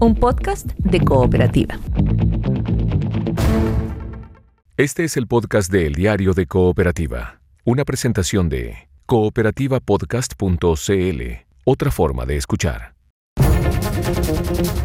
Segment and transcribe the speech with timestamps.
[0.00, 1.78] un podcast de cooperativa.
[4.78, 11.22] Este es el podcast de El Diario de Cooperativa, una presentación de cooperativapodcast.cl,
[11.64, 12.94] otra forma de escuchar.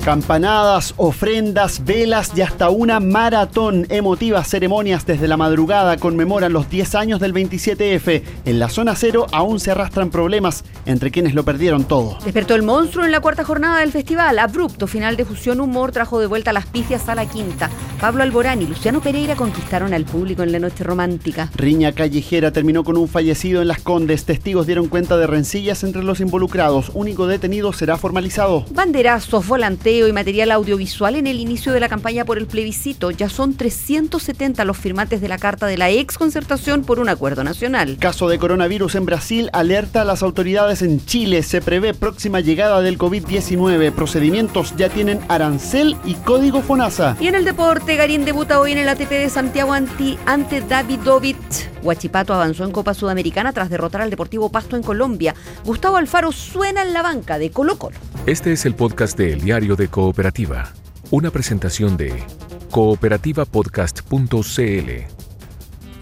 [0.06, 3.88] Campanadas, ofrendas, velas y hasta una maratón.
[3.90, 8.22] Emotivas ceremonias desde la madrugada conmemoran los 10 años del 27F.
[8.46, 12.20] En la zona cero aún se arrastran problemas entre quienes lo perdieron todo.
[12.24, 14.38] Despertó el monstruo en la cuarta jornada del festival.
[14.38, 17.72] Abrupto final de fusión humor trajo de vuelta las pifias a la quinta.
[18.00, 21.50] Pablo Alborán y Luciano Pereira conquistaron al público en la noche romántica.
[21.56, 24.26] Riña callejera terminó con un fallecido en Las Condes.
[24.26, 26.92] Testigos dieron cuenta de rencillas entre los involucrados.
[26.94, 28.66] Único detenido será formalizado.
[29.06, 33.12] Banderazos, volanteo y material audiovisual en el inicio de la campaña por el plebiscito.
[33.12, 37.44] Ya son 370 los firmantes de la carta de la ex concertación por un acuerdo
[37.44, 37.98] nacional.
[38.00, 41.44] Caso de coronavirus en Brasil alerta a las autoridades en Chile.
[41.44, 43.92] Se prevé próxima llegada del COVID-19.
[43.92, 47.16] Procedimientos ya tienen arancel y código FONASA.
[47.20, 51.75] Y en el deporte, Garín debuta hoy en el ATP de Santiago ante, ante Davidovich.
[51.86, 55.36] Huachipato avanzó en Copa Sudamericana tras derrotar al Deportivo Pasto en Colombia.
[55.64, 57.98] Gustavo Alfaro suena en la banca de Colo Colo.
[58.26, 60.74] Este es el podcast de El Diario de Cooperativa,
[61.12, 62.24] una presentación de
[62.72, 65.16] cooperativapodcast.cl.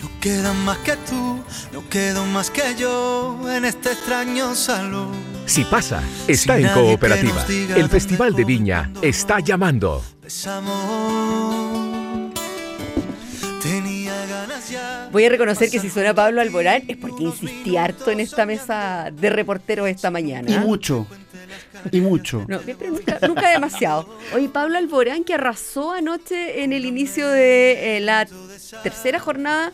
[0.01, 1.39] No queda más que tú,
[1.71, 5.11] no quedo más que yo en este extraño salón.
[5.45, 7.45] Si pasa, está Sin en Cooperativa.
[7.75, 10.03] El Festival de Viña está llamando.
[10.21, 11.92] Desamor.
[15.11, 19.09] Voy a reconocer que si suena Pablo Alborán es porque insistí harto en esta mesa
[19.11, 20.49] de reporteros esta mañana.
[20.49, 21.07] Y mucho.
[21.91, 22.45] Y mucho.
[22.47, 24.17] No, pero nunca, nunca demasiado.
[24.33, 28.27] Oye, Pablo Alborán que arrasó anoche en el inicio de eh, la
[28.83, 29.71] tercera jornada,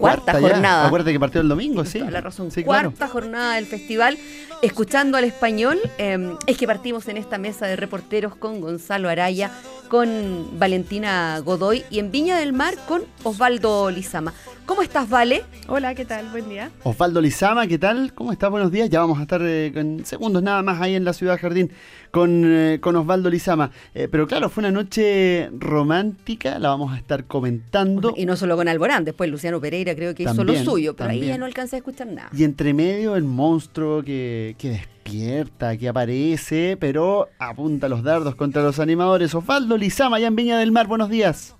[0.00, 0.86] cuarta, jornada.
[0.86, 1.98] Acuérdate que partió el domingo, sí.
[1.98, 2.50] Toda la razón.
[2.50, 2.90] Sí, claro.
[2.90, 4.18] Cuarta jornada del festival.
[4.62, 9.50] Escuchando al español, eh, es que partimos en esta mesa de reporteros con Gonzalo Araya,
[9.88, 14.34] con Valentina Godoy y en Viña del Mar con Osvaldo Lizama.
[14.70, 15.42] ¿Cómo estás, Vale?
[15.66, 16.28] Hola, ¿qué tal?
[16.28, 16.70] Buen día.
[16.84, 18.14] Osvaldo Lizama, ¿qué tal?
[18.14, 18.50] ¿Cómo estás?
[18.50, 18.88] Buenos días.
[18.88, 21.72] Ya vamos a estar eh, con segundos nada más ahí en la ciudad jardín
[22.12, 23.72] con, eh, con Osvaldo Lizama.
[23.94, 28.14] Eh, pero claro, fue una noche romántica, la vamos a estar comentando.
[28.16, 31.10] Y no solo con Alborán, después Luciano Pereira creo que hizo También, lo suyo, pero
[31.10, 32.30] ahí ya no alcancé a escuchar nada.
[32.32, 38.62] Y entre medio el monstruo que, que despierta, que aparece, pero apunta los dardos contra
[38.62, 39.34] los animadores.
[39.34, 41.56] Osvaldo Lizama, allá en Viña del Mar, buenos días.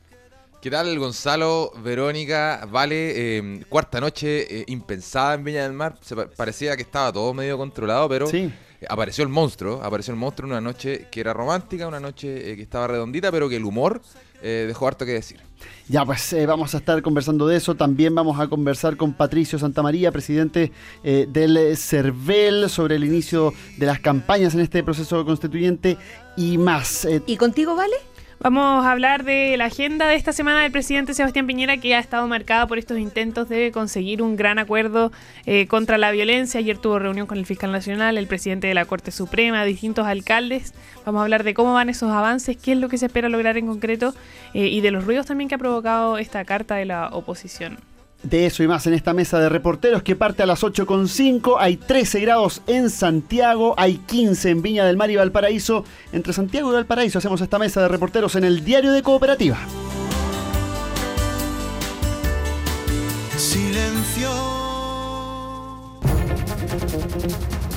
[0.60, 3.12] ¿Qué tal, Gonzalo, Verónica, Vale?
[3.38, 5.97] Eh, cuarta noche eh, impensada en Viña del Mar.
[6.03, 8.53] Se pa- parecía que estaba todo medio controlado, pero Sí.
[8.88, 9.81] apareció el monstruo.
[9.82, 13.31] Apareció el monstruo en una noche que era romántica, una noche eh, que estaba redondita,
[13.32, 14.03] pero que el humor
[14.43, 15.41] eh, dejó harto que decir.
[15.88, 17.75] Ya, pues eh, vamos a estar conversando de eso.
[17.75, 20.72] También vamos a conversar con Patricio Santamaría, presidente
[21.04, 25.98] eh, del CERVEL, sobre el inicio de las campañas en este proceso constituyente
[26.38, 27.04] y más.
[27.04, 27.97] Eh, ¿Y contigo, Vale?
[28.43, 31.99] Vamos a hablar de la agenda de esta semana del presidente Sebastián Piñera, que ha
[31.99, 35.12] estado marcada por estos intentos de conseguir un gran acuerdo
[35.45, 36.59] eh, contra la violencia.
[36.59, 40.73] Ayer tuvo reunión con el fiscal nacional, el presidente de la Corte Suprema, distintos alcaldes.
[41.05, 43.59] Vamos a hablar de cómo van esos avances, qué es lo que se espera lograr
[43.59, 44.15] en concreto
[44.55, 47.90] eh, y de los ruidos también que ha provocado esta carta de la oposición.
[48.23, 51.57] De eso y más en esta mesa de reporteros que parte a las 8.5.
[51.59, 55.85] Hay 13 grados en Santiago, hay 15 en Viña del Mar y Valparaíso.
[56.13, 59.59] Entre Santiago y Valparaíso hacemos esta mesa de reporteros en el diario de Cooperativa.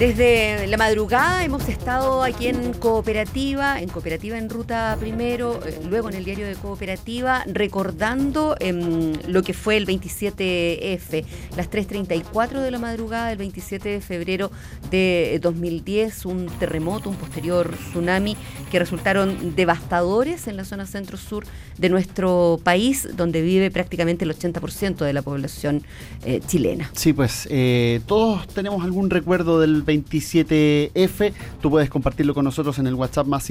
[0.04, 6.10] Desde la madrugada hemos estado aquí en Cooperativa, en Cooperativa en Ruta primero, eh, luego
[6.10, 11.24] en el diario de Cooperativa, recordando em, lo que fue el 27F,
[11.56, 14.52] las 3.34 de la madrugada del 27 de febrero
[14.92, 18.36] de 2010, un terremoto, un posterior tsunami
[18.70, 21.46] que resultaron devastadores en la zona centro-sur
[21.78, 25.84] de nuestro país, donde vive prácticamente el 80% de la población
[26.26, 26.92] eh, chilena.
[26.92, 31.34] Sí, pues eh, todos tenemos algún recuerdo del 27F.
[31.62, 33.50] Tú puedes compartirlo con nosotros en el WhatsApp más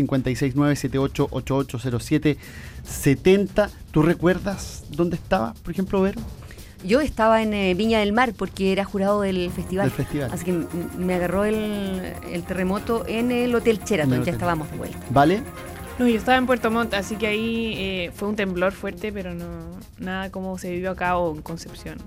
[2.84, 3.68] 569-78880770.
[3.90, 6.20] ¿Tú recuerdas dónde estaba, por ejemplo, Vero?
[6.84, 9.86] Yo estaba en eh, Viña del Mar porque era jurado del festival.
[9.86, 10.30] Del festival.
[10.32, 10.52] Así que
[10.98, 14.14] me agarró el, el terremoto en el Hotel Sheraton.
[14.14, 14.34] El Ya hotel.
[14.34, 14.98] estábamos de vuelta.
[15.10, 15.42] ¿Vale?
[16.00, 19.34] No, yo estaba en Puerto Montt, así que ahí eh, fue un temblor fuerte, pero
[19.34, 19.44] no
[19.98, 21.98] nada como se vivió acá o en Concepción.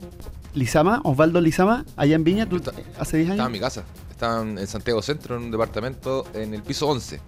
[0.56, 3.46] Lizama, Osvaldo Lizama, allá en Viña, ¿tú, Está- hace 10 Estaba años.
[3.48, 3.84] en mi casa.
[4.16, 7.20] Estaba en Santiago Centro, en un departamento en el piso 11.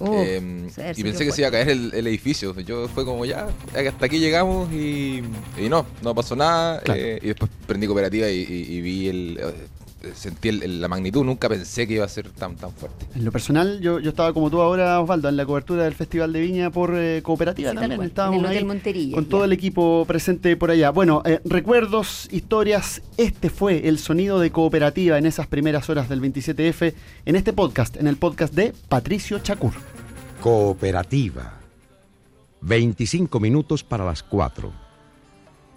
[0.00, 0.40] Uh, Eh,
[0.76, 2.58] debe y pensé que se iba a caer el, el edificio.
[2.60, 5.22] Yo fue como ya, hasta aquí llegamos y,
[5.56, 6.80] y no, no pasó nada.
[6.80, 7.00] Claro.
[7.00, 9.40] eh, y después prendí cooperativa y, y- y vi el.
[10.14, 13.06] Sentí el- la magnitud, nunca pensé que iba a ser tan, tan fuerte.
[13.14, 16.32] En lo personal, yo, yo estaba como tú ahora, Osvaldo, en la cobertura del Festival
[16.32, 18.02] de Viña por eh, cooperativa Sí, también.
[18.02, 19.30] Estábamos en el Hotel ahí Montería, con ya.
[19.30, 20.90] todo el equipo presente por allá.
[20.90, 26.20] Bueno, eh, recuerdos, historias, este fue el sonido de cooperativa en esas primeras horas del
[26.20, 26.94] 27F
[27.24, 29.72] en este podcast, en el podcast de Patricio Chacur.
[30.40, 31.58] Cooperativa.
[32.62, 34.70] 25 minutos para las 4.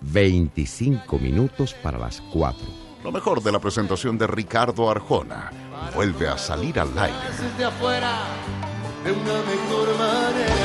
[0.01, 2.84] 25 minutos para las 4.
[3.05, 5.51] Lo mejor de la presentación de Ricardo Arjona
[5.93, 7.15] vuelve a salir al aire.
[7.39, 8.23] Desde afuera,
[9.03, 10.55] de una mejor manera.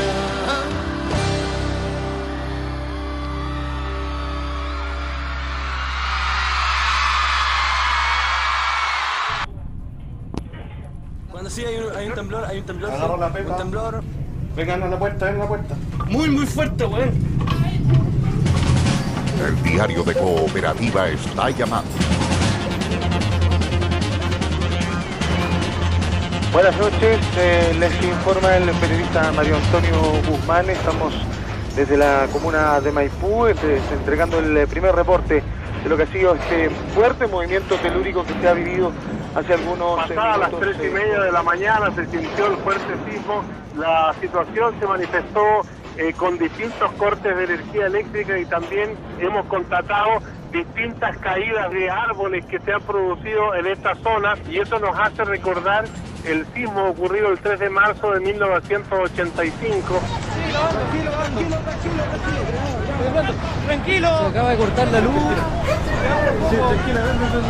[11.31, 12.91] Cuando sí hay un, hay un temblor, hay un temblor.
[12.91, 13.51] Agarro la pepa.
[13.51, 14.03] Un temblor.
[14.57, 15.75] Vengan a la puerta, ven a la puerta.
[16.09, 17.13] Muy, muy fuerte, weón.
[19.47, 21.91] El diario de Cooperativa está llamando.
[26.53, 30.69] Buenas noches, eh, les informa el periodista Mario Antonio Guzmán.
[30.69, 31.15] Estamos
[31.77, 35.45] desde la comuna de Maipú entregando el eh, primer reporte
[35.83, 38.93] de lo que ha sido este fuerte movimiento telúrico que se ha vivido
[39.35, 42.47] hace algunos eh, Pasadas las minutos, tres y eh, media de la mañana se sintió
[42.49, 43.45] el fuerte sismo.
[43.79, 45.63] La situación se manifestó
[45.97, 50.21] eh, con distintos cortes de energía eléctrica y también hemos constatado
[50.53, 55.25] distintas caídas de árboles que se han producido en esta zona y eso nos hace
[55.25, 55.85] recordar
[56.25, 60.01] el sismo ocurrido el 3 de marzo de 1985.
[63.67, 64.19] Tranquilo.
[64.19, 65.15] Se acaba de cortar la luz.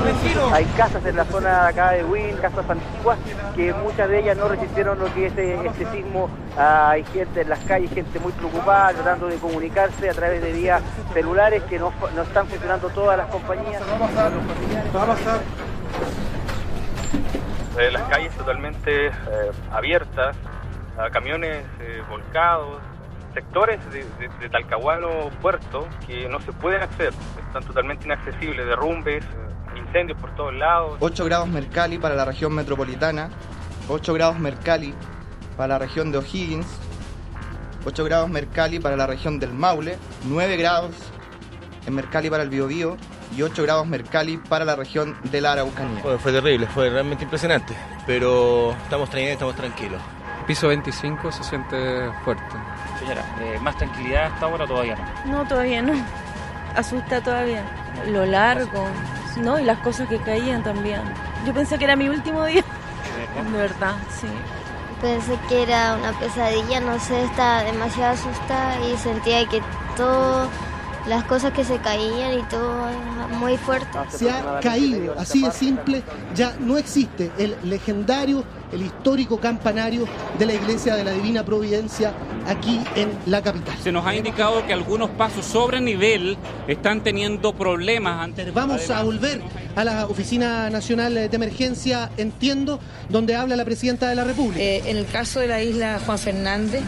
[0.03, 0.51] Tranquilo.
[0.53, 3.19] Hay casas en la zona de acá de Win, casas antiguas,
[3.57, 6.29] que muchas de ellas no resistieron lo que es eh, este sismo.
[6.59, 10.53] Ah, hay gente en las calles, gente muy preocupada, tratando de comunicarse a través de
[10.53, 10.83] vías
[11.15, 13.83] celulares que no, no están funcionando todas las compañías.
[13.91, 15.41] Va a pasar.
[17.79, 19.13] Eh, las calles totalmente eh,
[19.73, 20.37] abiertas,
[21.13, 22.79] camiones eh, volcados,
[23.33, 27.13] sectores de, Talcahuano Puerto que no se pueden acceder,
[27.47, 29.25] están totalmente inaccesibles, derrumbes,
[29.77, 30.97] incendios por todos lados.
[31.01, 33.31] 8 grados Mercalli para la región metropolitana,
[33.89, 34.93] 8 grados Mercalli
[35.57, 36.67] para la región de O'Higgins,
[37.87, 40.91] 8 grados Mercalli para la región del Maule, 9 grados
[41.87, 42.97] en Mercalli para el Biobío
[43.37, 46.01] y 8 grados Mercalli para la región de la Araucanía.
[46.03, 47.75] Fue, fue terrible, fue realmente impresionante,
[48.07, 50.01] pero estamos, tra- estamos tranquilos.
[50.47, 52.43] Piso 25 se siente fuerte.
[52.99, 54.97] Señora, eh, ¿más tranquilidad hasta ahora todavía
[55.27, 55.39] no?
[55.39, 55.93] No, todavía no.
[56.77, 57.63] Asusta todavía.
[58.09, 58.87] Lo largo,
[59.37, 59.59] ¿no?
[59.61, 61.01] Y las cosas que caían también.
[61.47, 62.65] Yo pensé que era mi último día.
[63.53, 64.27] De verdad, sí.
[65.01, 69.63] Pensé que era una pesadilla, no sé, estaba demasiado asustada y sentía que
[69.97, 70.49] todas
[71.07, 73.99] las cosas que se caían y todo era muy fuerte.
[74.11, 76.03] se ha caído, así de simple,
[76.35, 80.07] ya no existe el legendario, el histórico campanario
[80.39, 82.13] de la Iglesia de la Divina Providencia
[82.47, 83.75] aquí en la capital.
[83.83, 86.37] Se nos ha indicado que algunos pasos sobre nivel
[86.69, 88.23] están teniendo problemas.
[88.23, 88.51] Ante...
[88.51, 89.41] Vamos a volver
[89.77, 94.61] a la Oficina Nacional de Emergencia, entiendo, donde habla la Presidenta de la República.
[94.61, 96.83] Eh, en el caso de la isla Juan Fernández,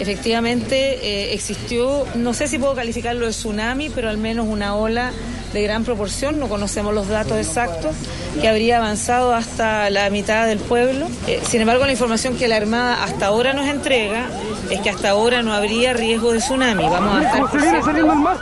[0.00, 5.12] efectivamente eh, existió, no sé si puedo calificarlo de tsunami, pero al menos una ola
[5.52, 7.96] de gran proporción, no conocemos los datos exactos,
[8.40, 11.06] que habría avanzado hasta la mitad del pueblo.
[11.26, 14.26] Eh, sin embargo, la información que la Armada hasta ahora nos entrega
[14.70, 16.84] es que hasta ahora no habría riesgo de tsunami.
[16.84, 18.36] Vamos a estar se viene saliendo el mar!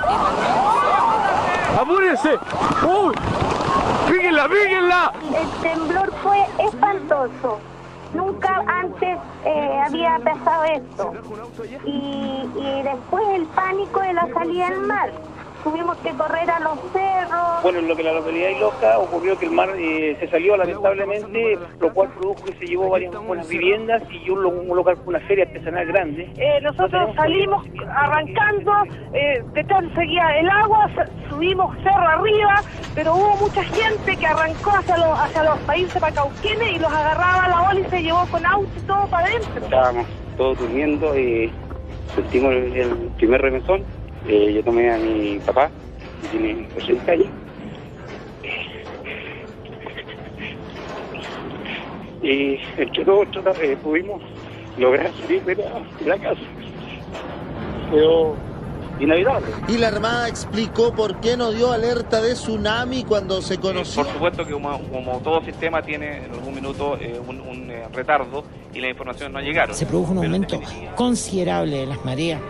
[1.78, 2.30] ¡Apúrense!
[2.86, 3.14] ¡Uy!
[4.10, 5.12] ¡Píguenla, píguenla!
[5.38, 7.60] El temblor fue espantoso.
[8.36, 11.12] Nunca antes eh, había pasado esto.
[11.86, 15.10] Y, y después el pánico de la salida al mar.
[15.66, 17.62] Tuvimos que correr a los cerros.
[17.64, 20.56] Bueno, en lo que la localidad de Iloca ocurrió que el mar eh, se salió
[20.56, 25.08] lamentablemente, lo cual produjo que se llevó varias buenas viviendas y un, un local con
[25.08, 26.30] una feria artesanal grande.
[26.36, 28.72] Eh, nosotros salimos arrancando,
[29.12, 30.88] eh, detrás seguía el agua,
[31.28, 32.62] subimos cerro arriba,
[32.94, 37.44] pero hubo mucha gente que arrancó hacia los, hacia los países pacauquenes y los agarraba
[37.44, 39.64] a la ola y se llevó con auto y todo para adentro.
[39.64, 40.06] Estábamos
[40.36, 41.50] todos durmiendo y
[42.14, 43.82] sentimos el, el primer remesón.
[44.28, 45.70] Eh, yo tomé a mi papá,
[46.22, 47.28] que tiene 80 años.
[52.22, 53.28] Y entre todos
[53.62, 54.20] eh, pudimos
[54.78, 55.64] lograr salir de la,
[56.00, 56.40] de la casa.
[57.90, 58.34] Pero
[59.00, 59.46] inevitable.
[59.68, 64.02] Y la Armada explicó por qué no dio alerta de tsunami cuando se conoció.
[64.02, 67.84] Por supuesto que como, como todo sistema tiene en algún minuto eh, un, un, eh,
[67.92, 69.74] retardo y la información no llegaron.
[69.74, 70.60] Se produjo un aumento
[70.94, 72.40] considerable de las mareas,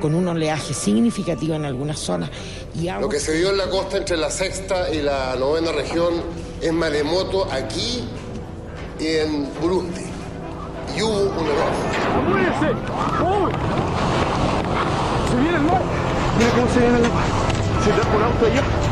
[0.00, 2.30] con un oleaje significativo en algunas zonas.
[2.74, 6.14] Y Lo que se dio en la costa entre la sexta y la novena región
[6.60, 8.04] en maremoto aquí
[9.00, 10.02] y en Burundi.
[10.96, 11.72] Y hubo un error.
[12.16, 12.66] ¡Apúrense!
[13.22, 13.52] ¡Uy!
[15.30, 15.82] ¡Se viene el mar!
[16.38, 17.24] Mira cómo se viene el mar.
[17.84, 18.87] Se trajo un auto allá.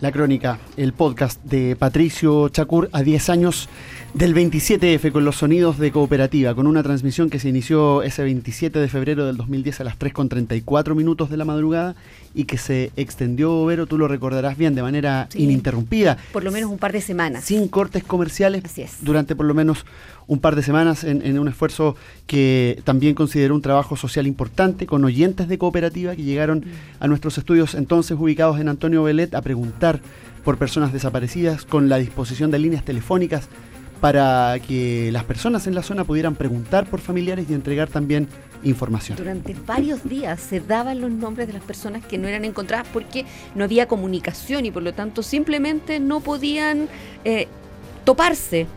[0.00, 3.68] La crónica, el podcast de Patricio Chacur a 10 años
[4.14, 8.78] del 27F con los sonidos de cooperativa, con una transmisión que se inició ese 27
[8.78, 11.96] de febrero del 2010 a las 3.34 minutos de la madrugada
[12.34, 15.42] y que se extendió, Vero, tú lo recordarás bien, de manera Sí.
[15.42, 16.16] ininterrumpida.
[16.32, 17.44] Por lo menos un par de semanas.
[17.44, 18.62] Sin cortes comerciales
[19.02, 19.84] durante por lo menos
[20.30, 21.96] un par de semanas en, un esfuerzo
[22.28, 26.64] que también consideró un trabajo social importante con oyentes de cooperativa que llegaron
[27.00, 30.00] a nuestros estudios entonces ubicados en Antonio Belet a preguntar
[30.44, 33.48] por personas desaparecidas con la disposición de líneas telefónicas
[34.00, 38.28] para que las personas en la zona pudieran preguntar por familiares y entregar también
[38.62, 39.18] información.
[39.18, 43.26] Durante varios días se daban los nombres de las personas que no eran encontradas porque
[43.56, 46.88] no había comunicación y por lo tanto simplemente no podían
[47.24, 47.48] eh,
[48.04, 48.68] toparse.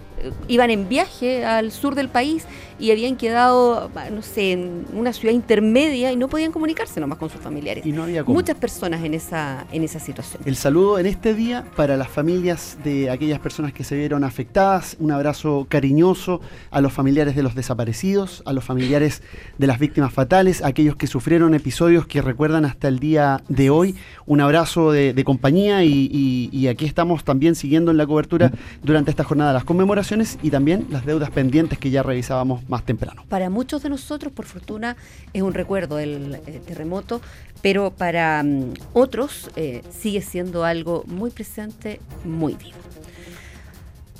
[0.47, 2.45] Iban en viaje al sur del país
[2.83, 7.29] y habían quedado, no sé, en una ciudad intermedia y no podían comunicarse nomás con
[7.29, 7.85] sus familiares.
[7.85, 8.33] Y no había cómo.
[8.35, 10.43] Muchas personas en esa, en esa situación.
[10.45, 14.97] El saludo en este día para las familias de aquellas personas que se vieron afectadas,
[14.99, 19.21] un abrazo cariñoso a los familiares de los desaparecidos, a los familiares
[19.57, 23.69] de las víctimas fatales, a aquellos que sufrieron episodios que recuerdan hasta el día de
[23.69, 28.05] hoy, un abrazo de, de compañía y, y- y aquí estamos también siguiendo en la
[28.05, 28.51] cobertura
[28.83, 33.23] durante esta jornada las conmemoraciones y también las deudas pendientes que ya revisábamos más temprano.
[33.29, 34.97] Para muchos de nosotros, por fortuna,
[35.31, 37.21] es un recuerdo el, eh, terremoto,
[37.61, 42.77] pero para mm, otros eh, sigue siendo algo muy presente, muy vivo.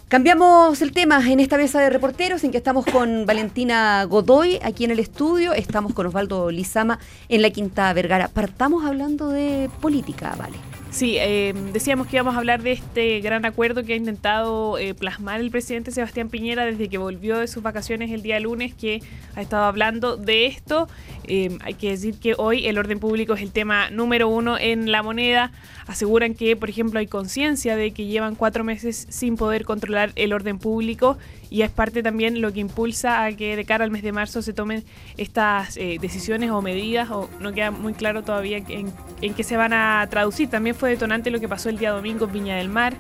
[0.08, 4.86] Cambiamos el tema en esta mesa de reporteros en que estamos con Valentina Godoy aquí
[4.86, 8.28] en el estudio, estamos con Osvaldo Lizama en la Quinta Vergara.
[8.28, 10.73] Partamos hablando de política, vale.
[10.94, 14.94] Sí, eh, decíamos que íbamos a hablar de este gran acuerdo que ha intentado eh,
[14.94, 19.02] plasmar el presidente Sebastián Piñera desde que volvió de sus vacaciones el día lunes, que
[19.36, 20.88] ha estado hablando de esto.
[21.24, 24.92] Eh, hay que decir que hoy el orden público es el tema número uno en
[24.92, 25.52] la moneda.
[25.88, 30.32] Aseguran que, por ejemplo, hay conciencia de que llevan cuatro meses sin poder controlar el
[30.32, 31.18] orden público
[31.50, 34.42] y es parte también lo que impulsa a que de cara al mes de marzo
[34.42, 34.84] se tomen
[35.18, 39.56] estas eh, decisiones o medidas, o no queda muy claro todavía en, en qué se
[39.56, 40.50] van a traducir.
[40.50, 42.94] También fue detonante lo que pasó el día domingo en Viña del Mar.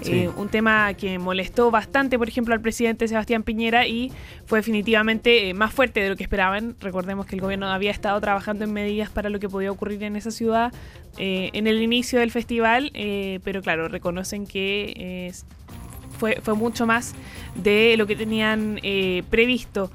[0.00, 0.20] Sí.
[0.20, 4.10] eh, un tema que molestó bastante, por ejemplo, al presidente Sebastián Piñera y
[4.46, 6.76] fue definitivamente eh, más fuerte de lo que esperaban.
[6.80, 10.16] Recordemos que el gobierno había estado trabajando en medidas para lo que podía ocurrir en
[10.16, 10.72] esa ciudad
[11.18, 12.90] eh, en el inicio del festival,
[13.44, 15.34] pero claro, reconocen que
[16.18, 17.14] fue, fue mucho más
[17.54, 18.80] de lo que tenían
[19.28, 19.90] previsto.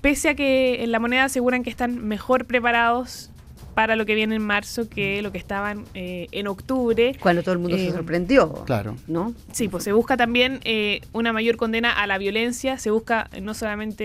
[0.00, 3.32] Pese a que en la moneda aseguran que están mejor preparados
[3.76, 7.14] para lo que viene en marzo que lo que estaban eh, en octubre.
[7.20, 8.64] Cuando todo el mundo se Eh, sorprendió.
[8.64, 8.96] Claro.
[9.06, 9.34] ¿No?
[9.52, 13.52] Sí, pues se busca también eh, una mayor condena a la violencia, se busca no
[13.52, 14.04] solamente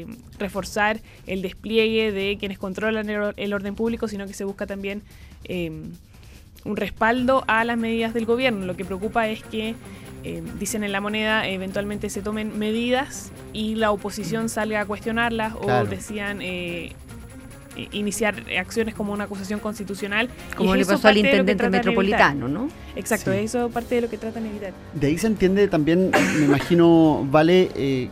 [0.00, 0.06] eh,
[0.40, 4.66] reforzar el despliegue de quienes controlan el, or- el orden público, sino que se busca
[4.66, 5.02] también
[5.44, 5.70] eh,
[6.64, 8.66] un respaldo a las medidas del gobierno.
[8.66, 9.76] Lo que preocupa es que,
[10.24, 15.54] eh, dicen en la moneda, eventualmente se tomen medidas y la oposición salga a cuestionarlas
[15.54, 15.86] Claro.
[15.86, 16.40] o decían...
[16.42, 16.94] eh,
[17.92, 22.68] iniciar acciones como una acusación constitucional Como es le pasó al intendente metropolitano, ¿no?
[22.96, 23.38] Exacto, Sí.
[23.38, 24.72] eso parte de lo que tratan de evitar.
[24.94, 28.08] De ahí se entiende también, me imagino, Vale, eh,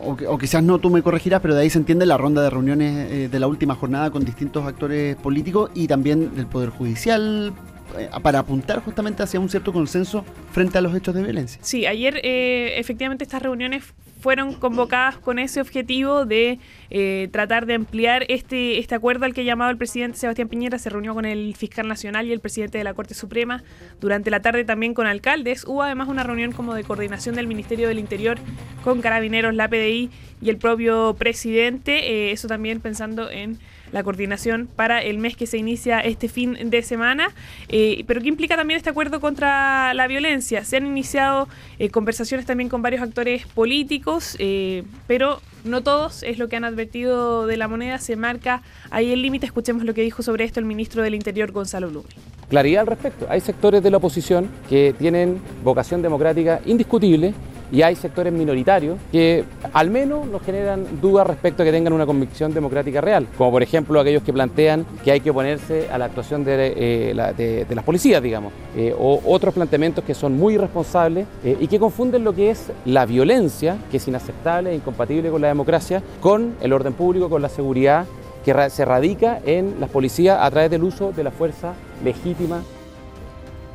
[0.00, 3.10] o quizás no tú me corregirás, pero de ahí se entiende la ronda de reuniones
[3.10, 7.52] eh, de la última jornada con distintos actores políticos y también del Poder Judicial
[7.98, 11.58] eh, para apuntar justamente hacia un cierto consenso frente a los hechos de violencia.
[11.62, 13.82] Sí, ayer eh, efectivamente estas reuniones
[14.18, 16.58] fueron convocadas con ese objetivo de
[16.90, 20.78] eh, tratar de ampliar este, este acuerdo al que llamado el presidente Sebastián Piñera.
[20.78, 23.62] Se reunió con el fiscal nacional y el presidente de la Corte Suprema.
[24.00, 25.64] Durante la tarde también con alcaldes.
[25.64, 28.38] Hubo además una reunión como de coordinación del Ministerio del Interior
[28.84, 30.10] con carabineros, la PDI
[30.40, 32.10] y el propio presidente.
[32.10, 33.58] Eh, eso también pensando en
[33.92, 37.28] la coordinación para el mes que se inicia este fin de semana.
[37.68, 40.64] Eh, pero ¿qué implica también este acuerdo contra la violencia?
[40.64, 46.38] Se han iniciado eh, conversaciones también con varios actores políticos, eh, pero no todos, es
[46.38, 49.46] lo que han advertido de la moneda, se marca ahí el límite.
[49.46, 52.08] Escuchemos lo que dijo sobre esto el ministro del Interior, Gonzalo Blume.
[52.48, 53.26] claridad al respecto.
[53.28, 57.34] Hay sectores de la oposición que tienen vocación democrática indiscutible
[57.70, 62.06] y hay sectores minoritarios que al menos nos generan dudas respecto a que tengan una
[62.06, 66.06] convicción democrática real, como por ejemplo aquellos que plantean que hay que oponerse a la
[66.06, 71.56] actuación de, eh, las policías, digamos, eh, o otros planteamientos que son muy irresponsables eh,
[71.60, 75.48] y que confunden lo que es la violencia, que es inaceptable e incompatible con la
[75.48, 78.06] democracia, con el orden público, con la seguridad
[78.44, 82.62] que se radica en las policías a través del uso de la fuerza legítima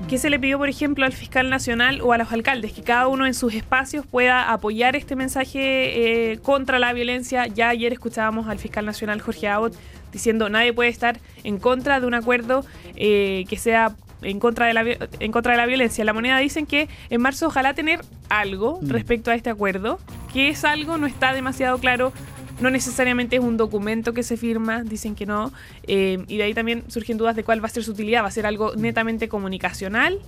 [0.07, 2.73] ¿Qué se le pidió, por ejemplo, al fiscal nacional o a los alcaldes?
[2.73, 7.47] Que cada uno en sus espacios pueda apoyar este mensaje eh, contra la violencia.
[7.47, 9.75] Ya ayer escuchábamos al fiscal nacional Jorge Abbott
[10.11, 12.63] diciendo nadie puede estar en contra de un acuerdo
[12.95, 14.85] eh, que sea en contra, de la,
[15.19, 16.03] en contra de la violencia.
[16.05, 18.89] La moneda dicen que en marzo ojalá tener algo mm.
[18.89, 19.99] respecto a este acuerdo.
[20.31, 22.13] Que es algo, no está demasiado claro
[22.59, 25.51] no necesariamente es un documento que se firma, dicen que no,
[25.87, 28.27] eh, y de ahí también surgen dudas de cuál va a ser su utilidad, va
[28.27, 30.19] a ser algo netamente comunicacional.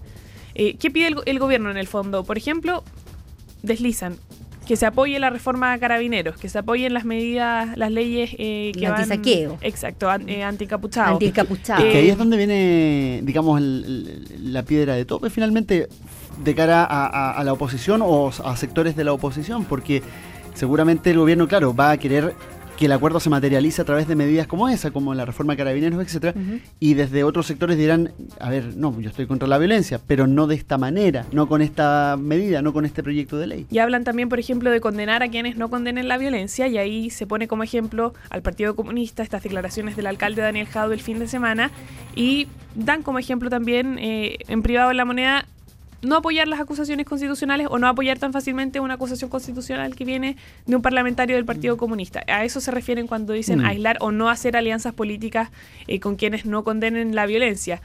[0.55, 2.23] Eh, ¿Qué pide el, gobierno en el fondo?
[2.23, 2.83] Por ejemplo,
[3.61, 4.17] deslizan
[4.65, 8.71] que se apoye la reforma a carabineros, que se apoyen las medidas, las leyes eh,
[8.73, 9.01] que van...
[9.01, 9.57] Antisaqueo.
[9.61, 11.13] Exacto, an, eh, anticapuchado.
[11.13, 11.83] Anticapuchado.
[11.83, 15.87] que ahí es donde viene, digamos, la piedra de tope finalmente
[16.43, 20.01] de cara a, la oposición o a sectores de la oposición, porque
[20.55, 22.33] seguramente el gobierno, claro, va a querer
[22.75, 25.57] que el acuerdo se materialice a través de medidas como esa, como la reforma de
[25.57, 26.33] carabineros, etcétera,
[26.79, 30.45] y desde otros sectores dirán, a ver, no, yo estoy contra la violencia, pero no
[30.47, 33.65] de esta manera, no con esta medida, no con este proyecto de ley.
[33.71, 37.09] Y hablan también, por ejemplo, de condenar a quienes no condenen la violencia, y ahí
[37.09, 41.19] se pone como ejemplo al Partido Comunista estas declaraciones del alcalde Daniel Jado el fin
[41.19, 41.71] de semana,
[42.13, 45.45] y dan como ejemplo también eh, en privado en la moneda
[46.05, 50.37] no apoyar las acusaciones constitucionales o no apoyar tan fácilmente una acusación constitucional que viene
[50.65, 51.79] de un parlamentario del Partido mm.
[51.79, 52.23] Comunista.
[52.27, 53.65] A eso se refieren cuando dicen mm.
[53.65, 55.49] aislar o no hacer alianzas políticas
[55.87, 57.81] eh, con quienes no condenen la violencia.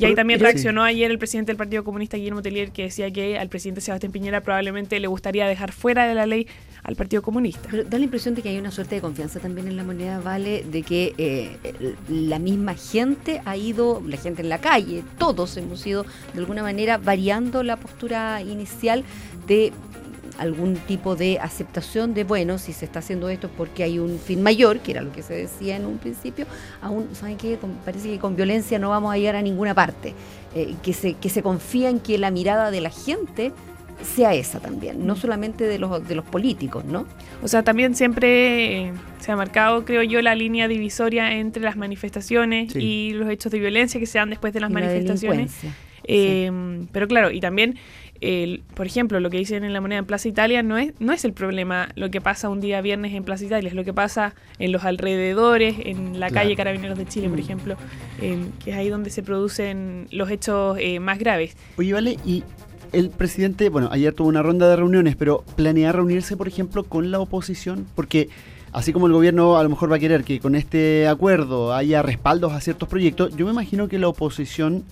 [0.00, 3.38] Y ahí también reaccionó ayer el presidente del Partido Comunista, Guillermo Tellier, que decía que
[3.38, 6.46] al presidente Sebastián Piñera probablemente le gustaría dejar fuera de la ley
[6.82, 7.68] al Partido Comunista.
[7.70, 10.20] Pero da la impresión de que hay una suerte de confianza también en la moneda
[10.20, 11.56] Vale, de que eh,
[12.08, 16.62] la misma gente ha ido, la gente en la calle, todos hemos ido de alguna
[16.62, 19.04] manera variando la postura inicial
[19.46, 19.72] de
[20.38, 24.42] algún tipo de aceptación de, bueno, si se está haciendo esto porque hay un fin
[24.42, 26.46] mayor, que era lo que se decía en un principio,
[26.80, 27.58] aún, ¿saben qué?
[27.84, 30.14] Parece que con violencia no vamos a llegar a ninguna parte,
[30.54, 33.52] eh, que, se, que se confía en que la mirada de la gente
[34.02, 37.06] sea esa también, no solamente de los, de los políticos, ¿no?
[37.42, 41.76] O sea, también siempre eh, se ha marcado, creo yo, la línea divisoria entre las
[41.76, 45.52] manifestaciones y los hechos de violencia que se dan después de las manifestaciones.
[46.04, 46.50] Eh,
[46.92, 47.76] pero claro, y también
[48.74, 51.24] por ejemplo, lo que dicen en la moneda en Plaza Italia no es, no es
[51.24, 54.34] el problema lo que pasa un día viernes en Plaza Italia, es lo que pasa
[54.58, 57.42] en los alrededores, en la calle Carabineros de Chile, por mm.
[57.42, 57.76] ejemplo,
[58.18, 61.56] que es ahí donde se producen los hechos eh, más graves.
[61.78, 62.44] Oye, vale, y
[62.92, 67.10] el presidente, bueno, ayer tuvo una ronda de reuniones, pero planea reunirse, por ejemplo, con
[67.10, 68.28] la oposición, porque
[68.72, 72.02] así como el gobierno a lo mejor va a querer que con este acuerdo haya
[72.02, 74.84] respaldos a ciertos proyectos, yo me imagino que la oposición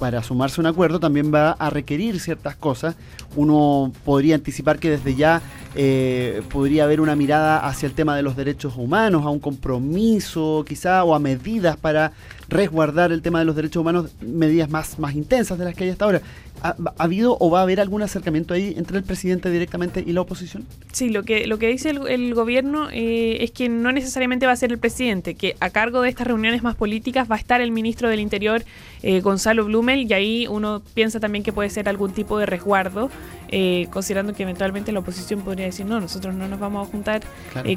[0.00, 2.96] para sumarse a un acuerdo también va a requerir ciertas cosas.
[3.36, 5.42] Uno podría anticipar que desde ya
[5.76, 10.64] eh, podría haber una mirada hacia el tema de los derechos humanos, a un compromiso
[10.66, 12.12] quizá o a medidas para
[12.48, 15.90] resguardar el tema de los derechos humanos, medidas más, más intensas de las que hay
[15.90, 16.22] hasta ahora.
[16.62, 20.20] ¿Ha, habido o va a haber algún acercamiento ahí entre el presidente directamente y la
[20.20, 20.66] oposición?
[20.92, 24.56] Sí, lo que, lo que dice el, gobierno eh, es que no necesariamente va a
[24.56, 27.70] ser el presidente, que a cargo de estas reuniones más políticas va a estar el
[27.70, 28.62] ministro del Interior,
[29.02, 33.10] eh, Gonzalo Blumel, y ahí uno piensa también que puede ser algún tipo de resguardo,
[33.48, 37.22] eh, considerando que eventualmente la oposición podría decir, no, nosotros no nos vamos a juntar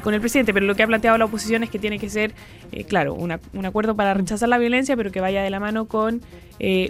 [0.02, 2.34] con el presidente, pero lo que ha planteado la oposición es que tiene que ser,
[2.86, 6.20] claro, un acuerdo para rechazar la violencia, pero que vaya de la mano con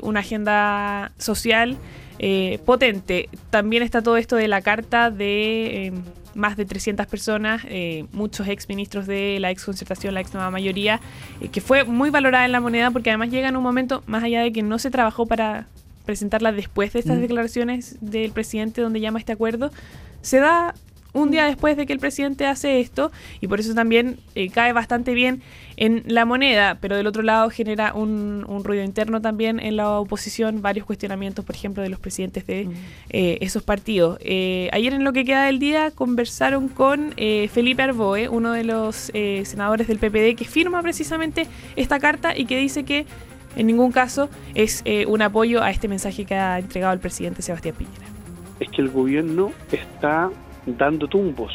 [0.03, 1.79] una agenda social
[2.19, 3.29] eh, potente.
[3.51, 5.93] También está todo esto de la carta de eh,
[6.35, 10.51] más de 300 personas, eh, muchos ex ministros de la ex concertación, la ex nueva
[10.51, 11.01] mayoría,
[11.53, 14.43] que fue muy valorada en la moneda porque además llega en un momento, más allá
[14.43, 15.67] de que no se trabajó para
[16.05, 17.21] presentarla después de estas mm.
[17.21, 19.71] declaraciones del presidente donde llama este acuerdo,
[20.23, 20.75] se da
[21.15, 24.73] un día después de que el presidente hace esto y por eso también eh, cae
[24.73, 25.43] bastante bien
[25.77, 30.61] en la moneda, pero del otro lado genera un, ruido interno también en la oposición,
[30.61, 32.73] varios cuestionamientos, por ejemplo, de los presidentes de mm.
[33.11, 34.19] eh, esos partidos.
[34.21, 39.11] Eh, ayer en lo que queda del día conversaron con Felipe Arboe, uno de los
[39.45, 41.47] senadores del PPD, que firma precisamente
[41.77, 43.07] esta carta y que dice que
[43.57, 47.75] en ningún caso es un apoyo a este mensaje que ha entregado el presidente Sebastián
[47.77, 48.07] Piñera.
[48.61, 50.31] Es que el gobierno está
[50.67, 51.53] dando tumbos.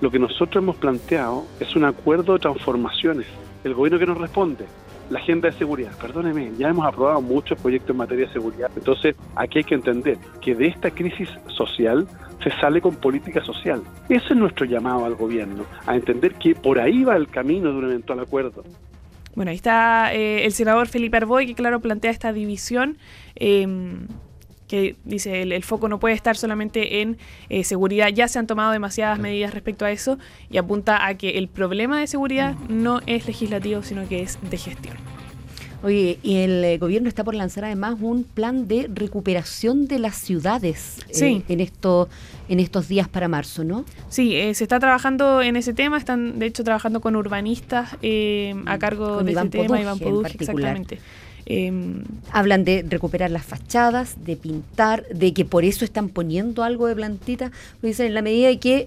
[0.00, 3.26] Lo que nosotros hemos planteado es un acuerdo de transformaciones.
[3.64, 4.66] El gobierno que nos responde,
[5.10, 5.92] la agenda de seguridad.
[6.00, 8.70] Perdóneme, ya hemos aprobado muchos proyectos en materia de seguridad.
[8.76, 12.06] Entonces, aquí hay que entender que de esta crisis social
[12.42, 13.82] se sale con política social.
[14.08, 17.78] Ese es nuestro llamado al gobierno, a entender que por ahí va el camino de
[17.78, 18.64] un eventual acuerdo.
[19.34, 22.98] Bueno, ahí está eh, el senador Felipe Arboy, que claro plantea esta división.
[23.34, 23.66] Eh,
[24.68, 28.46] que dice el, el, foco no puede estar solamente en eh, seguridad, ya se han
[28.46, 30.18] tomado demasiadas medidas respecto a eso
[30.50, 34.56] y apunta a que el problema de seguridad no es legislativo, sino que es de
[34.56, 34.96] gestión.
[35.82, 40.16] Oye, y el eh, gobierno está por lanzar además un plan de recuperación de las
[40.16, 41.24] ciudades sí.
[41.48, 42.08] eh, en, esto,
[42.48, 43.84] en estos días para marzo, ¿no?
[44.08, 48.78] Sí, eh, se está trabajando en ese tema, están de hecho trabajando con urbanistas a
[48.78, 50.32] cargo con de Iván ese tema, Poduje, Iván particular.
[50.32, 50.98] exactamente.
[51.46, 51.72] Eh,
[52.32, 56.94] Hablan de recuperar las fachadas, de pintar, de que por eso están poniendo algo de
[56.96, 57.50] plantita.
[57.82, 58.86] Dicen, en la medida de que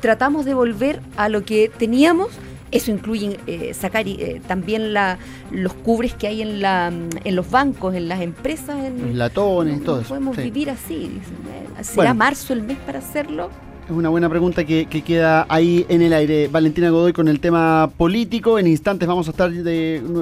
[0.00, 2.28] tratamos de volver a lo que teníamos,
[2.70, 5.18] eso incluye eh, sacar eh, también la,
[5.50, 6.88] los cubres que hay en, la,
[7.24, 8.76] en los bancos, en las empresas.
[8.84, 10.08] En, Los latones, no, todo no eso.
[10.08, 10.42] podemos sí.
[10.42, 10.94] vivir así.
[10.94, 11.20] Dicen,
[11.78, 12.14] eh, ¿Será Bueno.
[12.14, 13.50] marzo el mes para hacerlo?
[13.86, 16.48] Es una buena pregunta que, que queda ahí en el aire.
[16.48, 18.58] Valentina Godoy con el tema político.
[18.58, 19.52] En instantes vamos a estar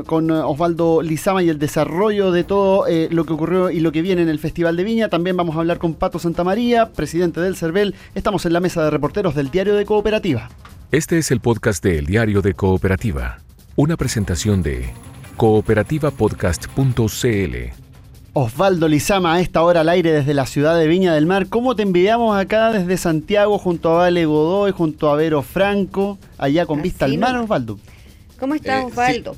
[0.04, 4.02] con Osvaldo Lizama y el desarrollo de todo eh, lo que ocurrió y lo que
[4.02, 5.08] viene en el Festival de Viña.
[5.08, 7.94] También vamos a hablar con Pato Santamaría, presidente del CERVEL.
[8.14, 10.50] Estamos en la mesa de reporteros del Diario de Cooperativa.
[10.90, 13.38] Este es el podcast de El Diario de Cooperativa,
[13.76, 14.90] una presentación de
[15.38, 17.83] cooperativapodcast.cl.
[18.36, 21.46] Osvaldo Lizama a esta hora al aire desde la ciudad de Viña del Mar.
[21.46, 26.66] ¿Cómo te envidiamos acá desde Santiago junto a Vale Godoy, junto a Vero Franco, allá
[26.66, 27.36] con vista al mar.
[27.36, 27.78] Osvaldo?
[28.40, 29.36] ¿Cómo está Eh, Osvaldo?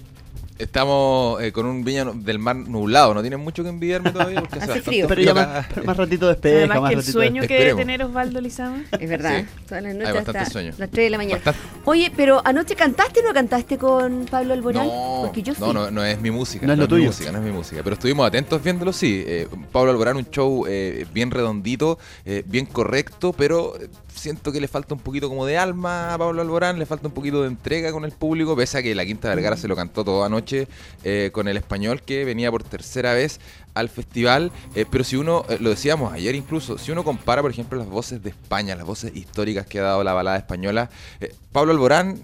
[0.58, 4.58] Estamos eh, con un viña del mar nublado, no tienen mucho que envidiarme todavía porque
[4.60, 5.06] hace, frío.
[5.06, 8.02] Pero ya más, pero más ratito despeja, además más que el sueño que debe tener
[8.02, 8.82] Osvaldo Lizama.
[8.98, 9.46] Es verdad, Sí.
[9.68, 10.72] todas las Hay noches bastante hasta sueño.
[10.78, 11.42] las 3 de la mañana.
[11.44, 11.60] Bastante.
[11.84, 14.86] Oye, pero anoche cantaste o no cantaste con Pablo Alborán?
[14.86, 15.60] No, Porque yo sí.
[15.60, 16.66] no, no, no es mi música.
[16.66, 17.04] No es lo mi tuyo.
[17.06, 17.82] música, no es mi música.
[17.84, 19.24] Pero estuvimos atentos viéndolo, sí.
[19.26, 24.60] Eh, Pablo Alborán, un show eh, bien redondito, eh, bien correcto, pero eh, siento que
[24.60, 27.48] le falta un poquito como de alma a Pablo Alborán, le falta un poquito de
[27.48, 30.45] entrega con el público, pese a que la Quinta Vergara se lo cantó todo anoche
[30.52, 33.40] eh, con el español que venía por tercera vez
[33.74, 34.52] al festival.
[34.74, 37.88] Eh, pero si uno, eh, lo decíamos ayer incluso, si uno compara, por ejemplo, las
[37.88, 40.90] voces de España, las voces históricas que ha dado la balada española,
[41.52, 42.20] Pablo Alborán,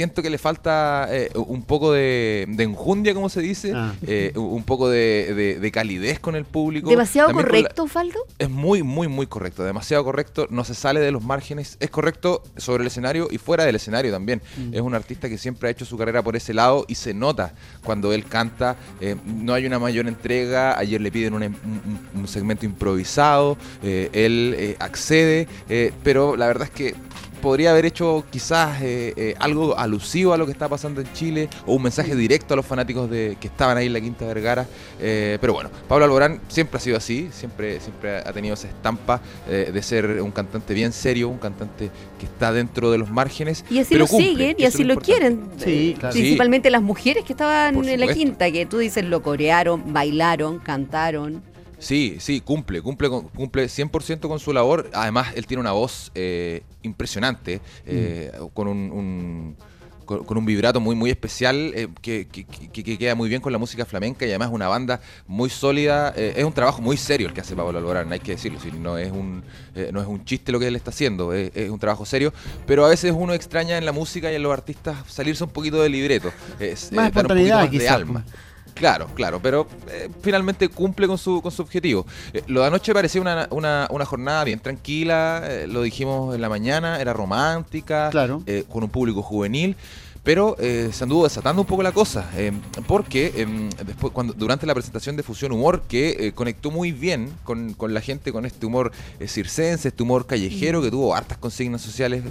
[0.00, 3.92] siento que le falta eh, un poco de, de enjundia, como se dice, Ah.
[4.06, 6.88] eh, un poco de, de- de calidez con el público.
[6.88, 8.18] ¿Demasiado También correcto, Osvaldo?
[8.38, 9.62] es muy, muy, muy correcto.
[9.62, 10.46] Demasiado correcto.
[10.48, 11.76] No se sale de los márgenes.
[11.80, 14.40] Es correcto sobre el escenario y fuera del escenario también.
[14.56, 14.72] Mm.
[14.74, 17.52] Es un artista que siempre ha hecho su carrera por ese lado y se nota
[17.84, 18.76] cuando él canta.
[19.02, 20.78] eh, no hay una mayor entrega.
[20.78, 23.58] Ayer le piden un, un- un segmento improvisado.
[23.82, 25.46] eh, él eh, accede.
[25.68, 26.94] eh, pero la verdad es que
[27.40, 31.48] podría haber hecho quizás eh, eh, algo alusivo a lo que está pasando en Chile
[31.66, 34.66] o un mensaje directo a los fanáticos de que estaban ahí en la Quinta Vergara.
[35.00, 39.20] Eh, pero bueno, Pablo Alborán siempre ha sido así, siempre, siempre ha tenido esa estampa
[39.48, 43.64] eh, de ser un cantante bien serio, un cantante que está dentro de los márgenes.
[43.70, 45.50] Y así pero lo cumple, siguen y así lo quieren.
[45.56, 46.12] Sí, claro.
[46.12, 51.49] Principalmente las mujeres que estaban en la quinta, que tú dices lo corearon, bailaron, cantaron.
[51.80, 54.90] Sí, sí, cumple, cumple, con- cumple 100% con su labor.
[54.92, 59.56] Además, él tiene una voz eh, impresionante, eh, con un, un-
[60.04, 63.52] con, un vibrato muy muy especial eh, que, que- que- que queda muy bien con
[63.52, 66.12] la música flamenca y además una banda muy sólida.
[66.16, 68.58] Eh, es un trabajo muy serio el que hace Pablo Alborán, hay que decirlo.
[68.60, 69.44] si no, es un,
[69.76, 72.32] eh, no es un chiste lo que él está haciendo, es, es un trabajo serio.
[72.66, 75.80] Pero a veces uno extraña en la música y en los artistas salirse un poquito
[75.80, 76.32] del libreto.
[76.58, 78.24] Es, Más dar un poquito más de alma.
[78.74, 82.06] Claro, claro, pero eh, finalmente cumple con su, con su objetivo.
[82.32, 86.40] Eh, lo de anoche parecía una, una, una jornada bien tranquila, eh, lo dijimos en
[86.40, 88.42] la mañana, era romántica, Claro.
[88.68, 89.76] con un público juvenil.
[90.22, 92.52] Pero eh, se anduvo desatando un poco la cosa, eh,
[92.86, 97.72] porque eh, después, cuando, durante la presentación de Fusión Humor, que conectó muy bien con,
[97.72, 98.92] con la gente, con este humor
[99.26, 102.22] circense, este humor callejero, que tuvo hartas consignas sociales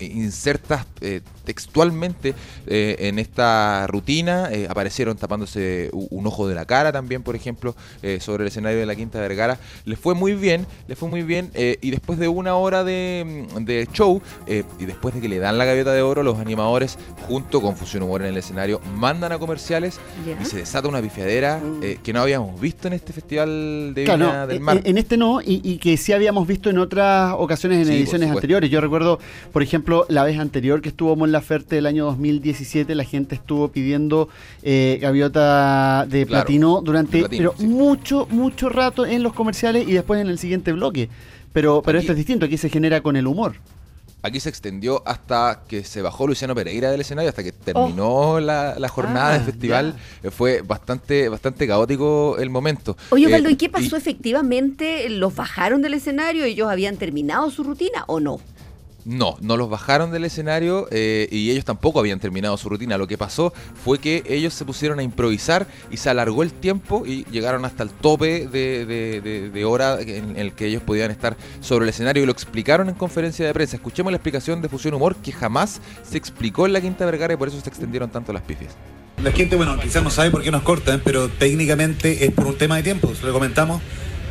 [0.00, 0.86] insertas
[1.44, 2.34] textualmente
[2.66, 7.74] en esta rutina, aparecieron tapándose un ojo de la cara también, por ejemplo,
[8.20, 9.58] sobre el escenario de la Quinta Vergara.
[9.84, 13.88] Les fue muy bien, les fue muy bien, y después de una hora de, de
[13.92, 16.81] show, y después de que le dan la gaviota de oro, los animadores,
[17.28, 19.98] junto con Fusión Humor en el escenario, mandan a comerciales
[20.40, 24.24] y se desata una pifiadera eh, que no habíamos visto en este festival de Claro,
[24.26, 24.80] Viña no, del en- Mar.
[24.84, 28.30] en este no, y, y que sí habíamos visto en otras ocasiones en Sí, ediciones
[28.30, 28.70] anteriores.
[28.70, 29.18] Yo recuerdo,
[29.52, 33.68] por ejemplo, la vez anterior que estuvo Mon Laferte el año 2017, la gente estuvo
[33.68, 34.28] pidiendo
[34.62, 39.86] eh, gaviota de Claro, platino durante de platino, pero mucho, mucho rato en los comerciales
[39.88, 41.08] y después en el siguiente bloque.
[41.52, 43.54] Pero, pero Aquí- esto es distinto, aquí se genera con el humor.
[44.24, 48.78] Aquí se extendió hasta que se bajó Luciano Pereira del escenario, hasta que terminó la,
[48.78, 49.96] la jornada Ah, del festival.
[50.22, 52.96] Eh, Fue bastante, bastante caótico el momento.
[53.10, 55.08] Oye, Eh, Osvaldo, ¿y qué pasó efectivamente?
[55.10, 56.44] ¿Los bajaron del escenario?
[56.44, 58.40] ¿Ellos habían terminado su rutina o no?
[59.04, 62.96] No, no los bajaron del escenario eh, y ellos tampoco habían terminado su rutina.
[62.98, 63.52] Lo que pasó
[63.84, 67.82] fue que ellos se pusieron a improvisar y se alargó el tiempo y llegaron hasta
[67.82, 68.86] el tope de,
[69.52, 72.94] de- hora en el que ellos podían estar sobre el escenario y lo explicaron en
[72.94, 73.76] conferencia de prensa.
[73.76, 77.36] Escuchemos la explicación de Fusión Humor que jamás se explicó en la Quinta Vergara y
[77.36, 78.72] por eso se extendieron tanto las pifias.
[79.22, 82.56] La gente, bueno, quizás no sabe por qué nos cortan, pero técnicamente es por un
[82.58, 83.14] tema de tiempo.
[83.14, 83.80] Se lo comentamos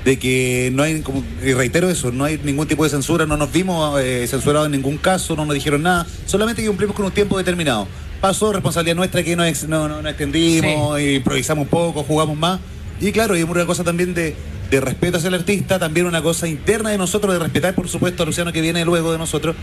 [0.05, 3.37] de que no hay, como, y reitero eso, no hay ningún tipo de censura, no
[3.37, 7.05] nos vimos eh, censurados en ningún caso, no nos dijeron nada, solamente que cumplimos con
[7.05, 7.87] un tiempo determinado.
[8.19, 12.59] Pasó responsabilidad nuestra que no, ex- no, no, no extendimos, improvisamos un poco, jugamos más.
[12.99, 14.35] Y claro, y una cosa también de,
[14.69, 18.21] de respeto hacia el artista, también una cosa interna de nosotros, de respetar, por supuesto,
[18.21, 19.55] a Luciano que viene luego de nosotros,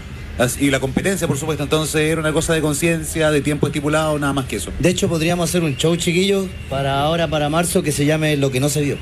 [0.61, 1.63] y la competencia, por supuesto.
[1.65, 4.73] Entonces era una cosa de conciencia, de tiempo estipulado, nada más que eso.
[4.81, 8.51] De hecho, podríamos hacer un show, chiquillos, para ahora, para marzo, que se llame Lo
[8.51, 8.97] que no se vio.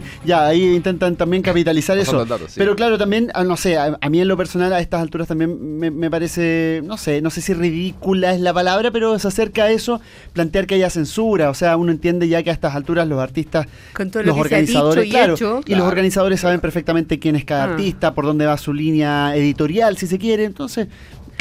[0.24, 2.24] Ya, ahí intentan también capitalizar eso.
[2.26, 2.54] sí.
[2.56, 5.28] Pero claro, también, ah, no sé, a, a mí en lo personal a estas alturas
[5.28, 9.28] también me, me parece, no sé, no sé si ridícula es la palabra, pero se
[9.28, 10.00] acerca a eso,
[10.32, 11.50] plantear que haya censura.
[11.50, 14.42] O sea, uno entiende ya que a estas alturas los artistas, Con todo lo los
[14.44, 15.60] que se ha dicho organizadores, y claro, hecho.
[15.66, 17.70] y los organizadores saben perfectamente quién es cada Ah.
[17.72, 20.44] artista, por dónde va su línea editorial, si se quiere.
[20.44, 20.88] Entonces,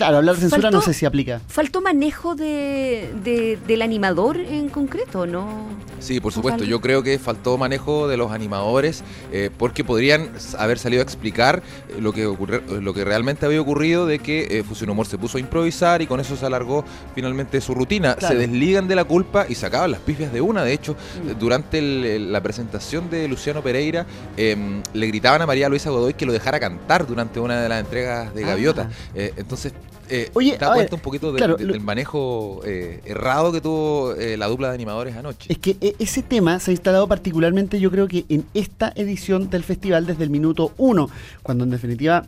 [0.01, 1.41] claro, hablar de censura Faltó- no sé si aplica.
[1.47, 5.65] ¿Faltó manejo de, de- del animador en concreto, no?
[5.99, 6.63] Sí, por supuesto.
[6.63, 11.61] Yo creo que faltó manejo de los animadores eh, porque podrían haber salido a explicar
[11.89, 15.05] eh, lo que ocurre- eh, lo que realmente había ocurrido de que eh, Fusión Humor
[15.05, 16.83] se puso a improvisar y con eso se alargó
[17.15, 18.15] finalmente su rutina.
[18.15, 18.33] Claro.
[18.35, 20.63] Se desligan de la culpa y sacaban las pifias de una.
[20.63, 20.95] De hecho,
[21.27, 24.05] eh, durante el- la presentación de Luciano Pereira
[24.37, 27.79] em, le gritaban a María Luisa Godoy que lo dejara cantar durante una de las
[27.79, 28.47] entregas de Ah.
[28.47, 28.89] Gaviota.
[29.13, 29.73] Eh, entonces,
[30.11, 33.51] eh, Oye, da ver, cuenta un poquito de- claro, de- lo- del manejo eh, errado
[33.51, 35.51] que tuvo eh, la dupla de animadores anoche.
[35.51, 39.49] Es que e- ese tema se ha instalado particularmente, yo creo que en esta edición
[39.49, 41.09] del festival desde el minuto uno,
[41.43, 42.25] cuando en definitiva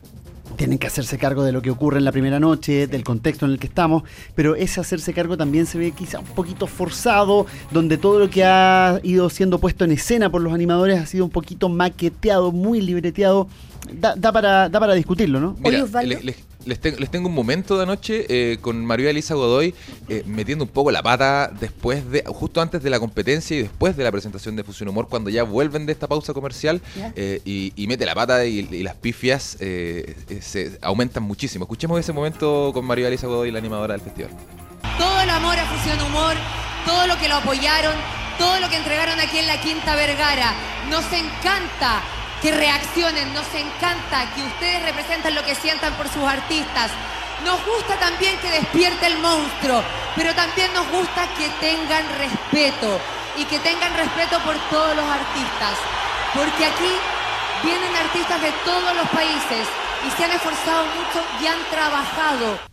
[0.57, 3.53] tienen que hacerse cargo de lo que ocurre en la primera noche, del contexto en
[3.53, 4.03] el que estamos,
[4.35, 8.43] pero ese hacerse cargo también se ve quizá un poquito forzado, donde todo lo que
[8.43, 12.81] ha ido siendo puesto en escena por los animadores ha sido un poquito maqueteado, muy
[12.81, 13.47] libreteado.
[13.99, 15.55] Da, da para, da para discutirlo, ¿no?
[15.71, 19.33] Mira, le- le- les, ten- les tengo un momento de anoche eh, con María Elisa
[19.35, 19.73] Godoy
[20.09, 23.95] eh, metiendo un poco la pata después de, justo antes de la competencia y después
[23.97, 26.81] de la presentación de Fusión Humor, cuando ya vuelven de esta pausa comercial
[27.15, 31.65] eh, y, y mete la pata y, y las pifias se aumentan muchísimo.
[31.65, 34.31] Escuchemos ese momento con María Elisa Godoy, la animadora del festival.
[34.97, 36.35] todo el amor a Fusión Humor,
[36.85, 37.93] todo lo que lo apoyaron,
[38.37, 40.53] todo lo que entregaron aquí en la Quinta Vergara.
[40.89, 42.01] Nos encanta
[42.43, 46.91] que reaccionen, nos encanta que ustedes representan lo que sientan por sus artistas.
[47.45, 49.81] Nos gusta también que despierte el monstruo,
[50.17, 52.99] pero también nos gusta que tengan respeto
[53.37, 55.79] y que tengan respeto por todos los artistas.
[56.35, 56.93] Porque aquí
[57.63, 59.65] vienen artistas de todos los países
[60.05, 62.72] y se han esforzado mucho y han trabajado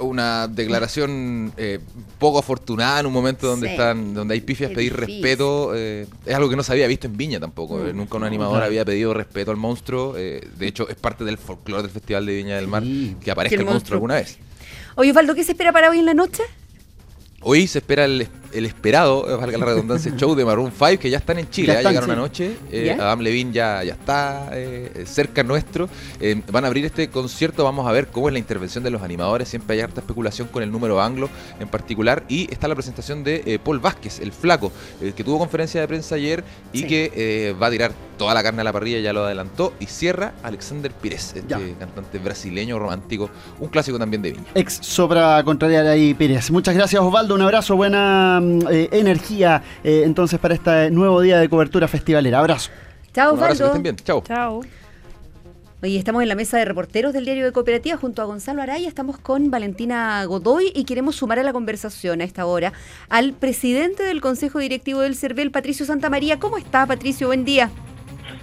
[0.00, 1.80] Una declaración eh,
[2.18, 3.72] poco afortunada en un momento donde Sí.
[3.72, 5.14] están, donde hay pifias pedir difícil.
[5.22, 5.72] respeto.
[5.74, 7.76] eh, es algo que no se había visto en Viña tampoco.
[7.78, 7.86] Mm.
[7.88, 10.14] eh, Nunca un animador había pedido respeto al monstruo.
[10.16, 12.82] eh, de hecho, es parte del folclore del Festival de Viña del Mar
[13.22, 14.38] que aparezca Que el el monstruo monstruo- alguna vez.
[14.96, 16.42] Oye, Osvaldo, ¿qué se espera para hoy en la noche?
[17.42, 21.10] Hoy se espera el, el esperado, eh, valga la redundancia, show de Maroon 5, que
[21.10, 22.12] ya están en Chile, Ya ya están, llegaron sí.
[22.44, 22.56] anoche.
[22.70, 22.96] eh.
[22.98, 25.88] Adam Levine ya, ya está eh, cerca nuestro.
[26.20, 29.02] Eh, van a abrir este concierto, vamos a ver cómo es la intervención de los
[29.02, 29.48] animadores.
[29.48, 31.28] Siempre hay harta especulación con el número anglo
[31.60, 32.24] en particular.
[32.28, 35.88] Y está la presentación de eh, Paul Vázquez, el flaco, eh, que tuvo conferencia de
[35.88, 36.86] prensa ayer y Sí.
[36.86, 39.74] que eh, va a tirar toda la carne a la parrilla, ya lo adelantó.
[39.80, 41.58] Y cierra Alexander Pires, este Ya.
[41.78, 43.28] cantante brasileño romántico,
[43.60, 44.44] un clásico también de Viña.
[44.54, 46.50] Ex sobra contrariar ahí Pérez.
[46.50, 51.38] Muchas gracias Osvaldo, un abrazo, buena mm, eh, energía eh, entonces para este nuevo día
[51.38, 52.38] de cobertura festivalera.
[52.38, 52.70] Abrazo.
[53.12, 53.96] Chao, Un abrazo, que estén bien.
[53.96, 54.22] Chao.
[54.26, 54.60] Chao.
[55.82, 58.88] Hoy estamos en la mesa de reporteros del diario de Cooperativa junto a Gonzalo Araya.
[58.88, 62.72] Estamos con Valentina Godoy y queremos sumar a la conversación a esta hora
[63.10, 66.38] al presidente del Consejo Directivo del CERVEL, Patricio Santamaría.
[66.38, 67.26] ¿Cómo está, Patricio?
[67.26, 67.70] Buen día.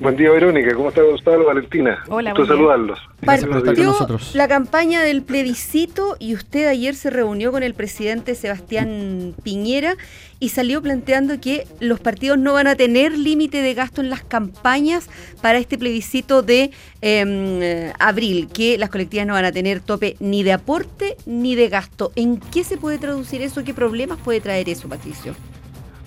[0.03, 0.75] Buen día, Verónica.
[0.75, 2.03] ¿Cómo está Gonzalo, Valentina?
[2.09, 2.99] Hola, Gusto saludarlos.
[3.23, 9.95] Partió la campaña del plebiscito y usted ayer se reunió con el presidente Sebastián Piñera
[10.41, 14.25] y salió planteando que los partidos no van a tener límite de gasto en las
[14.25, 15.09] campañas
[15.41, 20.43] para este plebiscito de eh, abril, que las colectivas no van a tener tope ni
[20.43, 22.11] de aporte ni de gasto.
[22.17, 23.63] ¿En qué se puede traducir eso?
[23.63, 25.33] ¿Qué problemas puede traer eso, Patricio?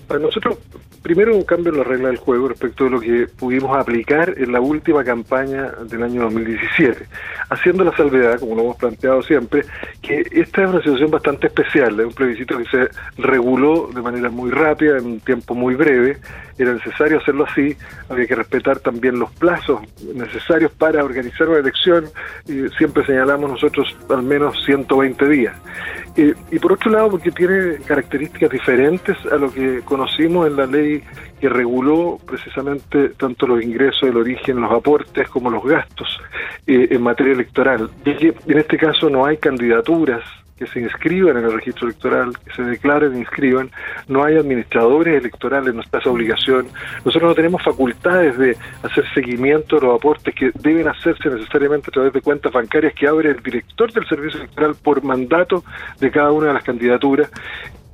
[0.07, 0.57] Para nosotros,
[1.03, 4.53] primero un cambio en la regla del juego respecto de lo que pudimos aplicar en
[4.53, 7.05] la última campaña del año 2017,
[7.49, 9.65] haciendo la salvedad, como lo hemos planteado siempre,
[10.01, 14.29] que esta es una situación bastante especial, es un plebiscito que se reguló de manera
[14.29, 16.17] muy rápida, en un tiempo muy breve,
[16.57, 17.75] era necesario hacerlo así,
[18.09, 19.81] había que respetar también los plazos
[20.15, 22.05] necesarios para organizar una elección,
[22.47, 25.55] y siempre señalamos nosotros al menos 120 días.
[26.17, 30.65] Eh, y por otro lado, porque tiene características diferentes a lo que conocimos en la
[30.65, 31.03] ley
[31.39, 36.19] que reguló precisamente tanto los ingresos, el origen, los aportes como los gastos
[36.65, 37.91] eh, en materia electoral.
[38.03, 40.23] Y que en este caso no hay candidaturas
[40.57, 43.69] que se inscriban en el registro electoral, que se declaren e inscriban,
[44.07, 46.67] no hay administradores electorales, no está esa obligación.
[47.05, 51.93] Nosotros no tenemos facultades de hacer seguimiento de los aportes que deben hacerse necesariamente a
[51.93, 55.63] través de cuentas bancarias que abre el director del servicio electoral por mandato
[55.99, 57.29] de cada una de las candidaturas.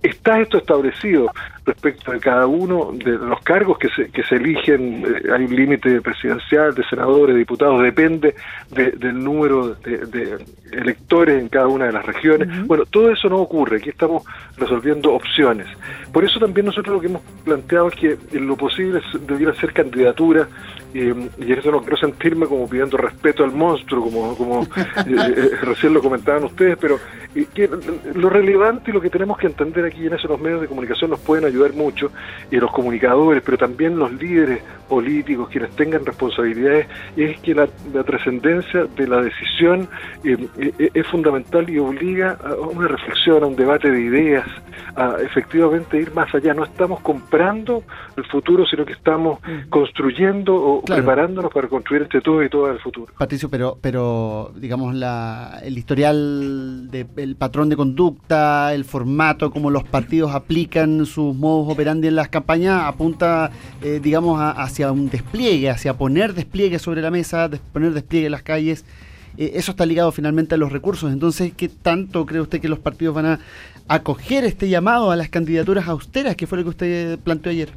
[0.03, 1.31] Está esto establecido
[1.65, 5.55] respecto de cada uno de los cargos que se, que se eligen, eh, hay un
[5.55, 8.35] límite presidencial, de senadores, de diputados, depende
[8.69, 12.67] del número de, electores en cada una de las regiones.
[12.67, 14.23] Bueno, todo eso no ocurre, aquí estamos
[14.57, 15.67] resolviendo opciones.
[16.11, 19.71] Por eso también nosotros lo que hemos planteado es que en lo posible debiera ser
[19.71, 20.49] candidatura
[20.93, 24.67] y eso no quiero sentirme como pidiendo respeto al monstruo, como, como eh,
[25.07, 26.99] eh, recién lo comentaban ustedes, pero
[27.53, 27.69] que
[28.13, 31.09] lo relevante y lo que tenemos que entender aquí en eso los medios de comunicación
[31.09, 32.11] nos pueden ayudar mucho,
[32.51, 37.67] y los comunicadores, pero también los líderes políticos, quienes tengan responsabilidades, es que la,
[38.03, 39.87] trascendencia de la decisión
[40.23, 44.45] eh, es fundamental y obliga a una reflexión, a un debate de ideas,
[44.95, 46.53] a efectivamente ir más allá.
[46.53, 47.83] No estamos comprando
[48.15, 52.79] el futuro, sino que estamos construyendo o preparándonos para construir este todo y todo el
[52.79, 53.13] futuro.
[53.17, 59.69] Patricio, pero, pero digamos, la, el historial, de, el patrón de conducta, el formato, cómo
[59.69, 65.69] los partidos aplican sus modos operandi en las campañas, apunta, eh, digamos, hacia un despliegue,
[65.69, 68.85] hacia poner despliegue sobre la mesa, poner despliegue en las calles.
[69.37, 71.11] Eh, eso está ligado finalmente a los recursos.
[71.11, 73.39] Entonces, ¿qué tanto cree usted que los partidos van a
[73.87, 77.69] acoger este llamado a las candidaturas austeras, que fue lo que usted planteó ayer?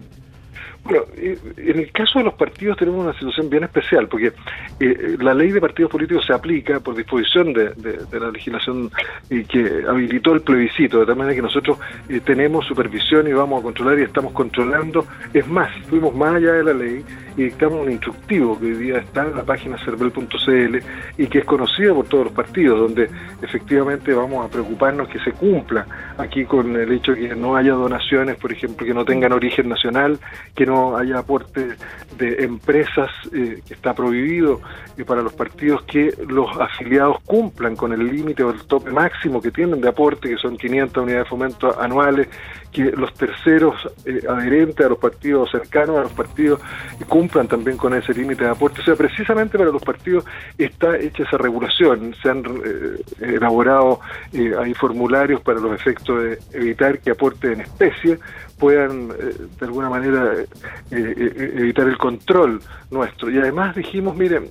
[0.87, 4.33] Bueno, en el caso de los partidos tenemos una situación bien especial, porque
[4.79, 7.73] eh, la ley de partidos políticos se aplica por disposición de,
[8.13, 8.89] la legislación
[9.29, 13.63] que habilitó el plebiscito, de tal manera que nosotros eh, tenemos supervisión y vamos a
[13.65, 15.05] controlar y estamos controlando.
[15.35, 17.05] Es más, fuimos más allá de la ley
[17.37, 20.77] y dictamos un instructivo que hoy día está en la página cervel.cl
[21.19, 23.11] y que es conocido por todos los partidos, donde
[23.43, 25.85] efectivamente vamos a preocuparnos que se cumpla
[26.17, 29.69] aquí con el hecho de que no haya donaciones, por ejemplo, que no tengan origen
[29.69, 30.19] nacional,
[30.55, 31.77] que no haya aporte
[32.19, 34.61] de empresas, eh, que está prohibido
[34.97, 39.43] y para los partidos que los afiliados cumplan con el límite o el tope máximo
[39.43, 42.29] que tienen de aporte, que son 500 unidades de fomento anuales,
[42.73, 46.61] que los terceros eh, adherentes a los partidos cercanos a los partidos
[47.09, 48.81] cumplan también con ese límite de aporte.
[48.81, 50.25] O sea, precisamente para los partidos
[50.57, 54.01] está hecha esa regulación, se han eh, elaborado
[54.59, 58.19] hay formularios para los efectos de evitar que aporte en especie
[58.59, 60.35] puedan de alguna manera
[60.91, 63.31] evitar el control nuestro.
[63.31, 64.51] Y además dijimos, miren,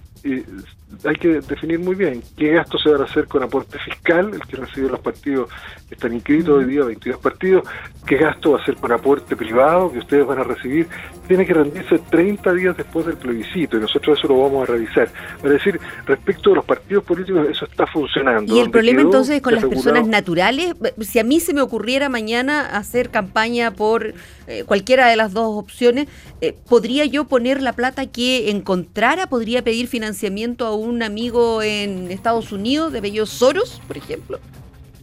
[1.04, 4.42] hay que definir muy bien qué gasto se va a hacer con aporte fiscal, el
[4.42, 5.50] que reciben los partidos
[5.88, 7.68] que están inscritos hoy día, 22 partidos,
[8.06, 10.88] qué gasto va a ser con aporte privado que ustedes van a recibir.
[11.28, 15.10] Tiene que rendirse 30 días después del plebiscito y nosotros eso lo vamos a revisar.
[15.44, 18.56] Es decir, respecto a los partidos políticos, eso está funcionando.
[18.56, 20.76] ¿Y el problema entonces es con las personas naturales?
[21.02, 24.14] Si a mí se me ocurriera mañana hacer campaña por
[24.48, 26.08] eh, cualquiera de las dos opciones,
[26.42, 29.28] eh, ¿podría yo poner la plata que encontrara?
[29.28, 34.40] ¿Podría pedir financiamiento a un amigo en Estados Unidos, de Bello Soros, por ejemplo?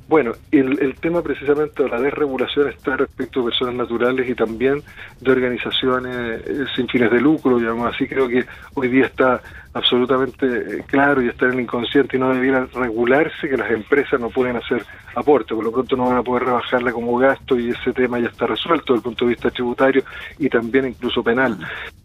[0.09, 4.83] Bueno, el, el, tema precisamente de la desregulación está respecto a personas naturales y también
[5.21, 8.07] de organizaciones eh, sin fines de lucro, digamos así.
[8.07, 9.41] Creo que hoy día está
[9.75, 14.21] absolutamente eh, claro y está en el inconsciente y no debiera regularse que las empresas
[14.21, 17.71] no pueden hacer aporte, por lo pronto no van a poder rebajarla como gasto y
[17.71, 20.03] ese tema ya está resuelto desde el punto de vista tributario
[20.39, 21.59] y también incluso penal.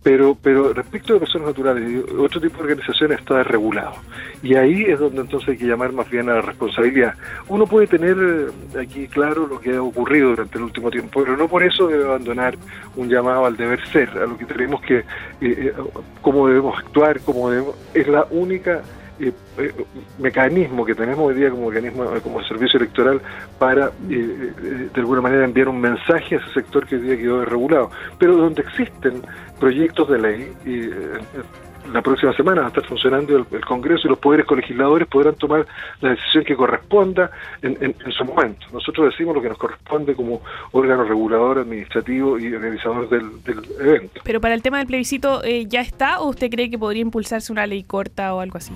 [0.03, 3.95] Pero, pero respecto de personas naturales, otro tipo de organizaciones está desregulado.
[4.41, 7.15] Y ahí es donde entonces hay que llamar más bien a la responsabilidad.
[7.49, 11.35] Uno puede tener eh, aquí claro lo que ha ocurrido durante el último tiempo, pero
[11.35, 12.55] no por eso debe abandonar
[12.95, 15.03] un llamado al deber ser, a lo que tenemos que,
[15.41, 15.73] eh,
[16.21, 17.56] cómo debemos actuar, cómo debemos
[17.93, 18.81] es la única
[19.19, 19.73] eh, eh,
[20.19, 23.19] mecanismo que tenemos hoy día como mecanismo como servicio electoral
[23.57, 24.53] para eh,
[24.93, 27.89] de alguna manera enviar un mensaje a ese sector que hoy día quedó desregulado.
[28.19, 29.23] Pero donde existen
[29.59, 30.89] proyectos de ley y
[31.93, 35.35] la próxima semana va a estar funcionando el, el Congreso y los poderes colegisladores podrán
[35.35, 35.65] tomar
[36.01, 38.65] la decisión que corresponda en, en- en su momento.
[38.73, 40.41] Nosotros decimos lo que nos corresponde como
[40.71, 44.21] órgano regulador, administrativo y organizador del, del evento.
[44.23, 47.51] Pero para el tema del plebiscito, eh, ¿ya está o usted cree que podría impulsarse
[47.51, 48.73] una ley corta o algo así?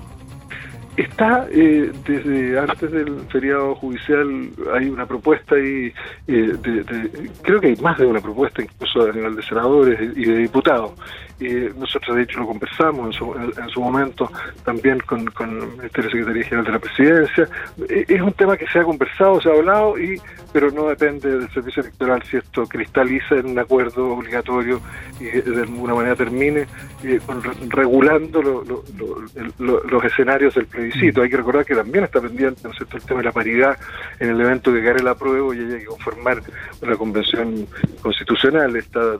[0.94, 5.90] Está eh, desde antes del feriado judicial, hay una propuesta y
[6.26, 10.24] de, de- creo que hay más de una propuesta, incluso a nivel de senadores y
[10.26, 10.92] de diputados.
[11.40, 14.30] Eh, nosotros, de hecho, lo conversamos en su, en, en su momento
[14.64, 17.48] también con, con el Ministerio de Secretaría General de la Presidencia.
[17.88, 20.20] Eh, es un tema que se ha conversado, se ha hablado, y
[20.52, 24.80] pero no depende del servicio electoral si esto cristaliza en un acuerdo obligatorio
[25.18, 26.66] y de alguna manera termine
[27.02, 31.22] eh, con- regulando lo- lo- lo- el- lo- los escenarios del plebiscito.
[31.22, 32.98] Hay que recordar que también está pendiente ¿no es cierto?
[32.98, 33.78] el tema de la paridad
[34.20, 36.42] en el evento que gane la prueba y hay que conformar
[36.82, 37.66] una convención
[38.02, 38.76] constitucional.
[38.76, 39.16] Está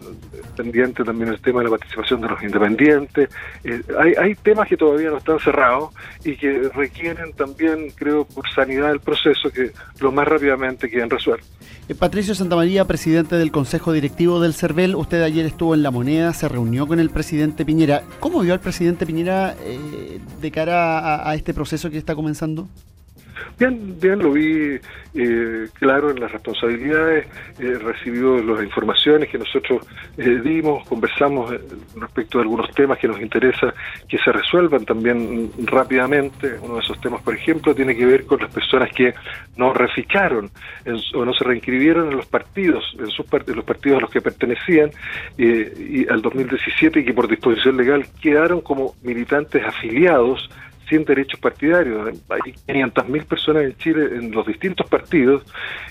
[0.54, 3.30] pendiente también el tema de la participación de los independientes.
[3.64, 3.82] Eh,
[4.18, 5.90] hay, temas que todavía no están cerrados
[6.24, 11.48] y que requieren también, creo, por sanidad del proceso, que lo más rápidamente queden resueltos.
[11.88, 16.32] Eh, Patricio Santamaría, presidente del Consejo Directivo del CERVEL, usted ayer estuvo en La Moneda,
[16.32, 18.02] se reunió con el presidente Piñera.
[18.20, 22.68] ¿Cómo vio al presidente Piñera eh, de cara a este proceso que está comenzando?
[23.58, 24.78] Bien, bien, lo vi
[25.14, 27.26] eh, claro en las responsabilidades,
[27.58, 29.86] eh, recibió las informaciones que nosotros
[30.16, 31.60] eh, dimos, conversamos eh,
[31.96, 33.74] respecto de algunos temas que nos interesa
[34.08, 36.58] que se resuelvan también rápidamente.
[36.62, 39.14] Uno de esos temas, por ejemplo, tiene que ver con las personas que
[39.56, 40.50] no reficaron
[40.84, 44.10] en o no se reinscribieron en los partidos, en, sus en los partidos a los
[44.10, 44.90] que pertenecían
[45.38, 50.48] eh, y al 2017 y que por disposición legal quedaron como militantes afiliados
[50.92, 52.20] sin derechos partidarios.
[52.28, 55.42] Hay 500.000 personas en Chile en los distintos partidos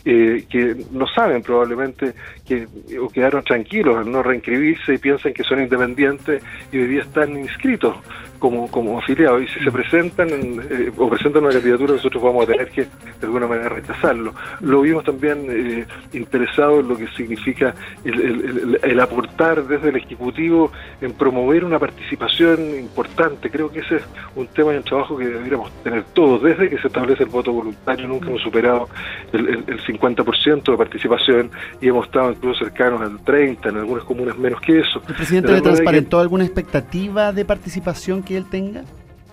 [0.06, 2.14] eh, que no saben probablemente
[2.48, 2.68] que
[3.00, 7.36] o quedaron tranquilos al no reinscribirse y piensan que son independientes y hoy día están
[7.36, 7.96] inscritos
[8.42, 9.44] como, como afiliados.
[9.44, 12.82] Y si se presentan en, eh, o presentan una candidatura, nosotros vamos a tener que
[12.82, 12.90] de
[13.28, 14.34] alguna manera rechazarlo.
[14.62, 17.74] Lo vimos también eh, interesado en lo que significa
[18.04, 20.72] el, el- el- el aportar desde el Ejecutivo
[21.02, 23.50] en promover una participación importante.
[23.52, 24.04] Creo que ese es
[24.36, 26.42] un tema y un trabajo que deberíamos tener todos.
[26.42, 28.90] Desde que se establece el voto voluntario, nunca hemos superado
[29.34, 34.04] el, el- el 50% de participación y hemos estado incluso cercanos al 30%, en algunas
[34.04, 35.02] comunas menos que eso.
[35.08, 38.84] ¿El presidente De le que- transparentó alguna expectativa de participación que él tenga?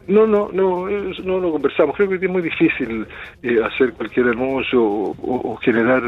[0.07, 1.94] No, no, no, no lo conversamos.
[1.94, 3.07] Creo que es muy difícil
[3.42, 6.03] eh, hacer cualquier anuncio o, o- o generar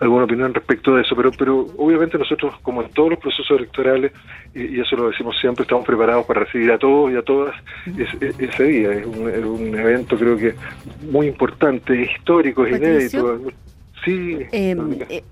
[0.00, 4.10] alguna opinión respecto de eso, pero, pero obviamente nosotros, como en todos los procesos electorales,
[4.56, 7.54] y, y eso lo decimos siempre, estamos preparados para recibir a todos y a todas
[7.96, 8.90] es- es- ese día.
[8.92, 10.54] Es un, es un evento, creo que
[11.12, 13.20] muy importante, histórico, es Patricio.
[13.36, 13.52] inédito.
[14.04, 14.76] Sí, Eh,
[15.10, 15.22] eh,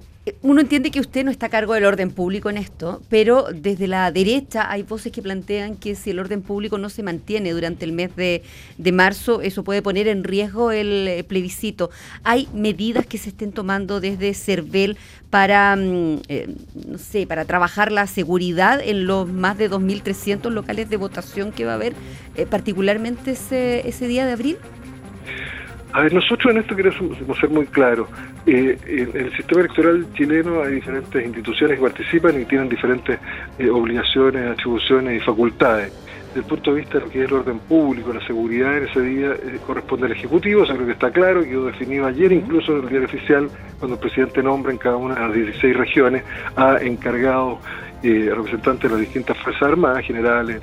[0.43, 3.89] uno entiende que usted no está a cargo del orden público en esto, pero desde
[3.89, 7.85] la derecha hay voces que plantean que si el orden público no se mantiene durante
[7.85, 8.45] el mes de,
[8.79, 11.91] de marzo, eso puede poner en riesgo el eh, plebiscito.
[12.23, 14.97] ¿Hay medidas que se estén tomando desde CERVEL
[15.29, 16.55] para, mm, eh,
[16.87, 21.65] no sé, para trabajar la seguridad en los más de 2.300 locales de votación que
[21.65, 21.95] va a haber,
[22.37, 24.57] eh, particularmente ese, ese día de abril?
[25.93, 28.09] A ver, nosotros en esto queremos ser muy claros.
[28.47, 33.19] Eh, en el sistema electoral chileno hay diferentes instituciones que participan y tienen diferentes
[33.59, 35.93] eh, obligaciones, atribuciones y facultades.
[36.29, 38.85] Desde el punto de vista de lo que es el orden público, la seguridad en
[38.85, 42.73] ese día eh, corresponde al Ejecutivo, eso creo que está claro, quedó definido ayer incluso
[42.73, 46.25] en el diario oficial, cuando el presidente nombra en cada una de las 16 regiones
[46.57, 47.59] a encargados
[48.03, 50.63] eh, representantes de las distintas Fuerzas Armadas, generales,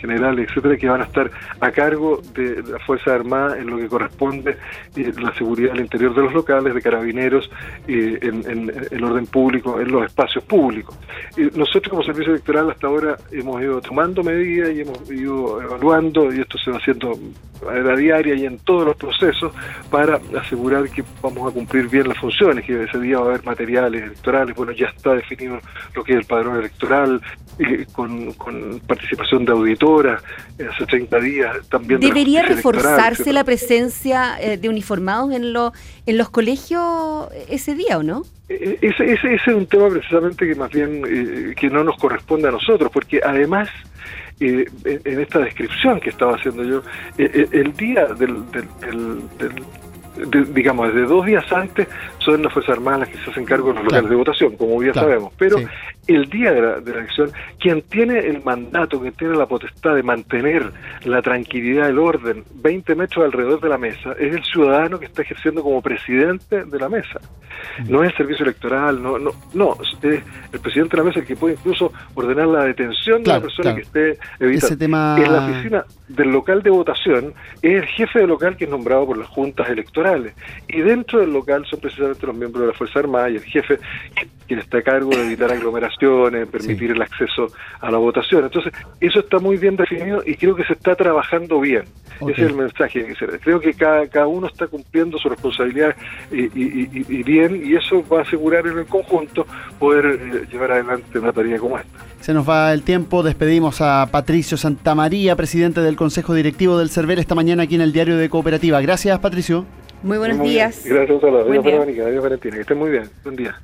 [0.00, 1.30] generales, etcétera, que van a estar
[1.60, 4.56] a cargo de las Fuerzas Armadas en lo que corresponde
[4.96, 7.50] eh, la seguridad al interior de los locales, de carabineros,
[7.86, 10.96] eh, en, en el orden público, en los espacios públicos.
[11.36, 16.32] Eh, nosotros como Servicio Electoral hasta ahora hemos ido tomando medidas y hemos ido evaluando,
[16.32, 17.18] y esto se va haciendo
[17.68, 19.52] a la diaria y en todos los procesos,
[19.90, 23.44] para asegurar que vamos a cumplir bien las funciones, que ese día va a haber
[23.44, 25.58] materiales electorales, bueno, ya está definido
[25.94, 26.79] lo que es el padrón electoral,
[27.58, 30.22] eh, con, con participación de auditoras,
[30.58, 32.00] eh, hace 30 días también.
[32.00, 35.72] de ¿Debería electoral, reforzarse la presencia eh, de uniformados en, lo-
[36.06, 38.22] en los colegios ese día o no?
[38.48, 42.48] Ese, ese, ese es un tema precisamente que más bien eh, que no nos corresponde
[42.48, 43.68] a nosotros, porque además
[44.40, 46.82] eh, en, esta descripción que estaba haciendo yo,
[47.18, 51.86] eh, el día del, del- del- del- de- digamos, desde dos días antes
[52.20, 54.78] son las Fuerzas Armadas las que se hacen cargo de los locales de votación, como
[54.78, 55.32] bien Claro, sabemos.
[55.38, 55.66] Pero sí.
[56.08, 59.94] el día de la, de la elección, quien tiene el mandato, quien tiene la potestad
[59.94, 60.70] de mantener
[61.04, 65.22] la tranquilidad, el orden, 20 metros alrededor de la mesa, es el ciudadano que está
[65.22, 67.20] ejerciendo como presidente de la mesa.
[67.88, 71.26] No es el servicio electoral, no, no, no, es el presidente de la mesa el
[71.26, 74.08] que puede incluso ordenar la detención Claro, de la persona que esté
[74.38, 74.66] evitando.
[74.66, 78.64] Ese tema- En la oficina del local de votación es el jefe del local que
[78.64, 80.32] es nombrado por las juntas electorales.
[80.68, 83.78] Y dentro del local son precisamente los miembros de la Fuerza Armada y el jefe
[84.46, 87.46] quien está a cargo de evitar aglomeraciones, permitir el acceso
[87.80, 88.42] a la votación.
[88.44, 91.84] Entonces, eso está muy bien definido y creo que se está trabajando bien.
[92.20, 95.94] Ese es el mensaje que se Creo que cada, cada uno está cumpliendo su responsabilidad
[96.32, 99.46] y, y- y- y bien, y eso va a asegurar en el conjunto
[99.78, 101.98] poder eh, llevar adelante una tarea como esta.
[102.20, 107.20] Se nos va el tiempo, despedimos a Patricio Santamaría, presidente del Consejo Directivo del CERVEL
[107.20, 108.80] esta mañana aquí en el Diario de Cooperativa.
[108.80, 109.64] Gracias, Patricio.
[110.02, 110.70] Muy buenos Muy bien.
[110.70, 110.82] días.
[110.84, 111.46] Gracias a todos.
[111.46, 111.72] Buen Adiós, día.
[111.78, 112.06] Verónica.
[112.06, 112.54] Adiós, Valentina.
[112.56, 113.10] Que estén muy bien.
[113.22, 113.60] Buen día.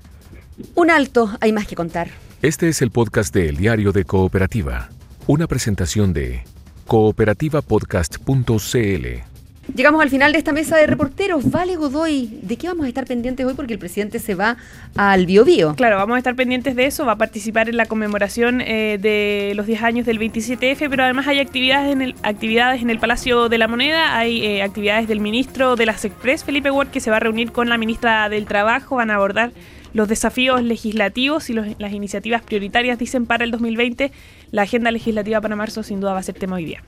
[0.74, 2.09] Un alto, hay más que contar.
[2.43, 4.91] Este es el podcast de El Diario de Cooperativa,
[5.26, 6.45] una presentación de
[6.87, 9.36] cooperativapodcast.cl.
[9.75, 11.51] Llegamos al final de esta mesa de reporteros.
[11.51, 13.55] Vale Godoy, ¿de qué vamos a estar pendientes hoy?
[13.55, 14.57] Porque el presidente se va
[14.97, 15.75] al Biobío.
[15.75, 19.53] Claro, vamos a estar pendientes de eso, va a participar en la conmemoración eh, de
[19.55, 23.49] los 10 años del 27F, pero además hay actividades en el, actividades en el Palacio
[23.49, 27.11] de la Moneda, hay eh, actividades del ministro de las Express, Felipe Ward, que se
[27.11, 29.51] va a reunir con la ministra del Trabajo, van a abordar
[29.93, 34.12] los desafíos legislativos y los- las iniciativas prioritarias, dicen, para el 2020.
[34.53, 36.83] La agenda legislativa para marzo sin duda va a ser tema hoy día.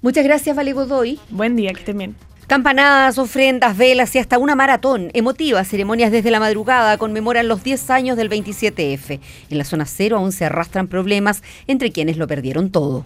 [0.00, 1.18] Muchas gracias, Vale Godoy.
[1.28, 2.14] Buen día, que estén bien.
[2.46, 5.10] Campanadas, ofrendas, velas y hasta una maratón.
[5.12, 9.20] Emotivas ceremonias desde la madrugada conmemoran los 10 años del 27F.
[9.50, 13.04] En la zona cero aún se arrastran problemas entre quienes lo perdieron todo.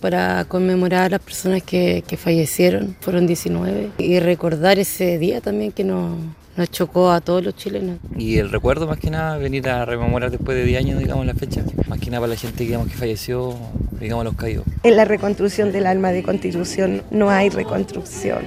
[0.00, 5.72] para conmemorar a las personas que, que fallecieron, fueron 19, y recordar ese día también
[5.72, 6.16] que nos,
[6.58, 7.98] nos chocó a todos los chilenos.
[8.16, 11.34] Y el recuerdo más que nada, venir a rememorar después de 10 años, digamos, la
[11.34, 11.62] fecha.
[11.86, 13.54] Más que nada para la gente digamos, que falleció,
[14.00, 14.64] digamos, los caídos.
[14.82, 18.40] En la reconstrucción del alma de constitución no hay reconstrucción.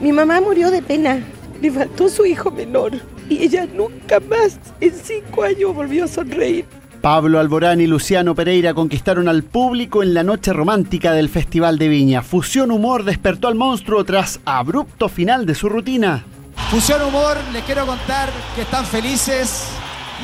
[0.00, 1.20] Mi mamá murió de pena,
[1.60, 2.92] le faltó su hijo menor
[3.28, 6.64] y ella nunca más en cinco años volvió a sonreír.
[7.00, 11.88] Pablo Alborán y Luciano Pereira conquistaron al público en la noche romántica del Festival de
[11.88, 12.22] Viña.
[12.22, 16.24] Fusión Humor despertó al monstruo tras abrupto final de su rutina.
[16.70, 19.68] Fusión Humor, les quiero contar que están felices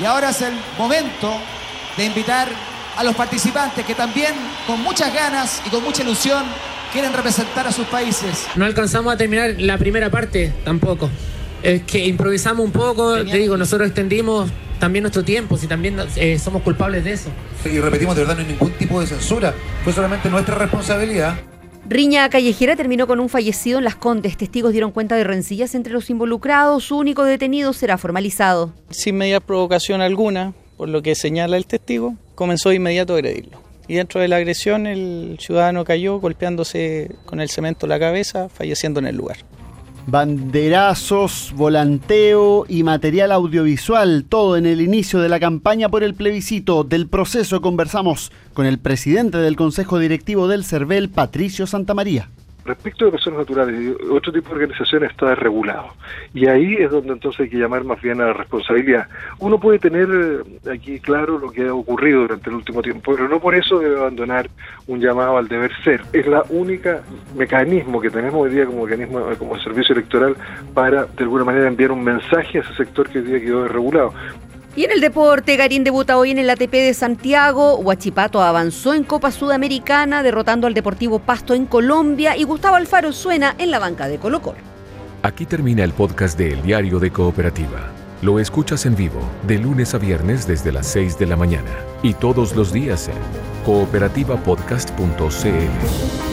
[0.01, 1.33] y ahora es el momento
[1.97, 2.49] de invitar
[2.97, 4.35] a los participantes que también
[4.67, 6.43] con muchas ganas y con mucha ilusión
[6.93, 8.47] quieren representar a sus países.
[8.57, 11.09] No alcanzamos a terminar la primera parte tampoco.
[11.63, 16.41] Es que improvisamos un poco, te digo, nosotros extendimos también nuestro tiempo, si también eh,
[16.41, 17.31] somos culpables de eso.
[17.65, 19.55] Y repetimos, de verdad, no hay ningún tipo de censura.
[19.85, 21.37] Fue solamente nuestra responsabilidad.
[21.93, 24.39] Riña callejera terminó con un fallecido en Las Condes.
[24.39, 26.85] Testigos dieron cuenta de rencillas entre los involucrados.
[26.85, 28.73] Su único detenido será formalizado.
[28.89, 33.61] sin media provocación alguna, por lo que señala el testigo, comenzó de inmediato a agredirlo.
[33.89, 38.99] Y dentro de la agresión el ciudadano cayó golpeándose con el cemento la cabeza, falleciendo
[38.99, 39.37] en el lugar.
[40.07, 46.83] Banderazos, volanteo y material audiovisual, todo en el inicio de la campaña por el plebiscito.
[46.83, 52.29] Del proceso conversamos con el presidente del Consejo Directivo del CERVEL, Patricio Santamaría.
[52.65, 55.89] Respecto de personas naturales y otro tipo de organizaciones está desregulado.
[56.33, 59.09] Y ahí es donde entonces hay que llamar más bien a la responsabilidad.
[59.39, 63.29] Uno puede tener eh, aquí claro lo que ha ocurrido durante el último tiempo, pero
[63.29, 64.49] no por eso debe abandonar
[64.87, 66.03] un llamado al deber ser.
[66.13, 67.03] Es la única
[67.37, 70.37] mecanismo que tenemos hoy día como mecanismo, eh, como servicio electoral
[70.75, 74.15] para de alguna manera enviar un mensaje a ese sector que hoy día quedó desregulado.
[74.75, 79.05] Y en el deporte, Garín debuta hoy en el ATP de Santiago, Huachipato avanzó en
[79.05, 84.09] Copa Sudamericana derrotando al Deportivo Pasto en Colombia y Gustavo Alfaro suena en la banca
[84.09, 84.57] de Colo Colo.
[85.23, 87.91] Aquí termina el podcast de El Diario de Cooperativa.
[88.23, 91.71] Lo escuchas en vivo de lunes a viernes desde las 6 de la mañana
[92.03, 93.17] y todos los días en
[93.67, 96.32] cooperativapodcast.cl.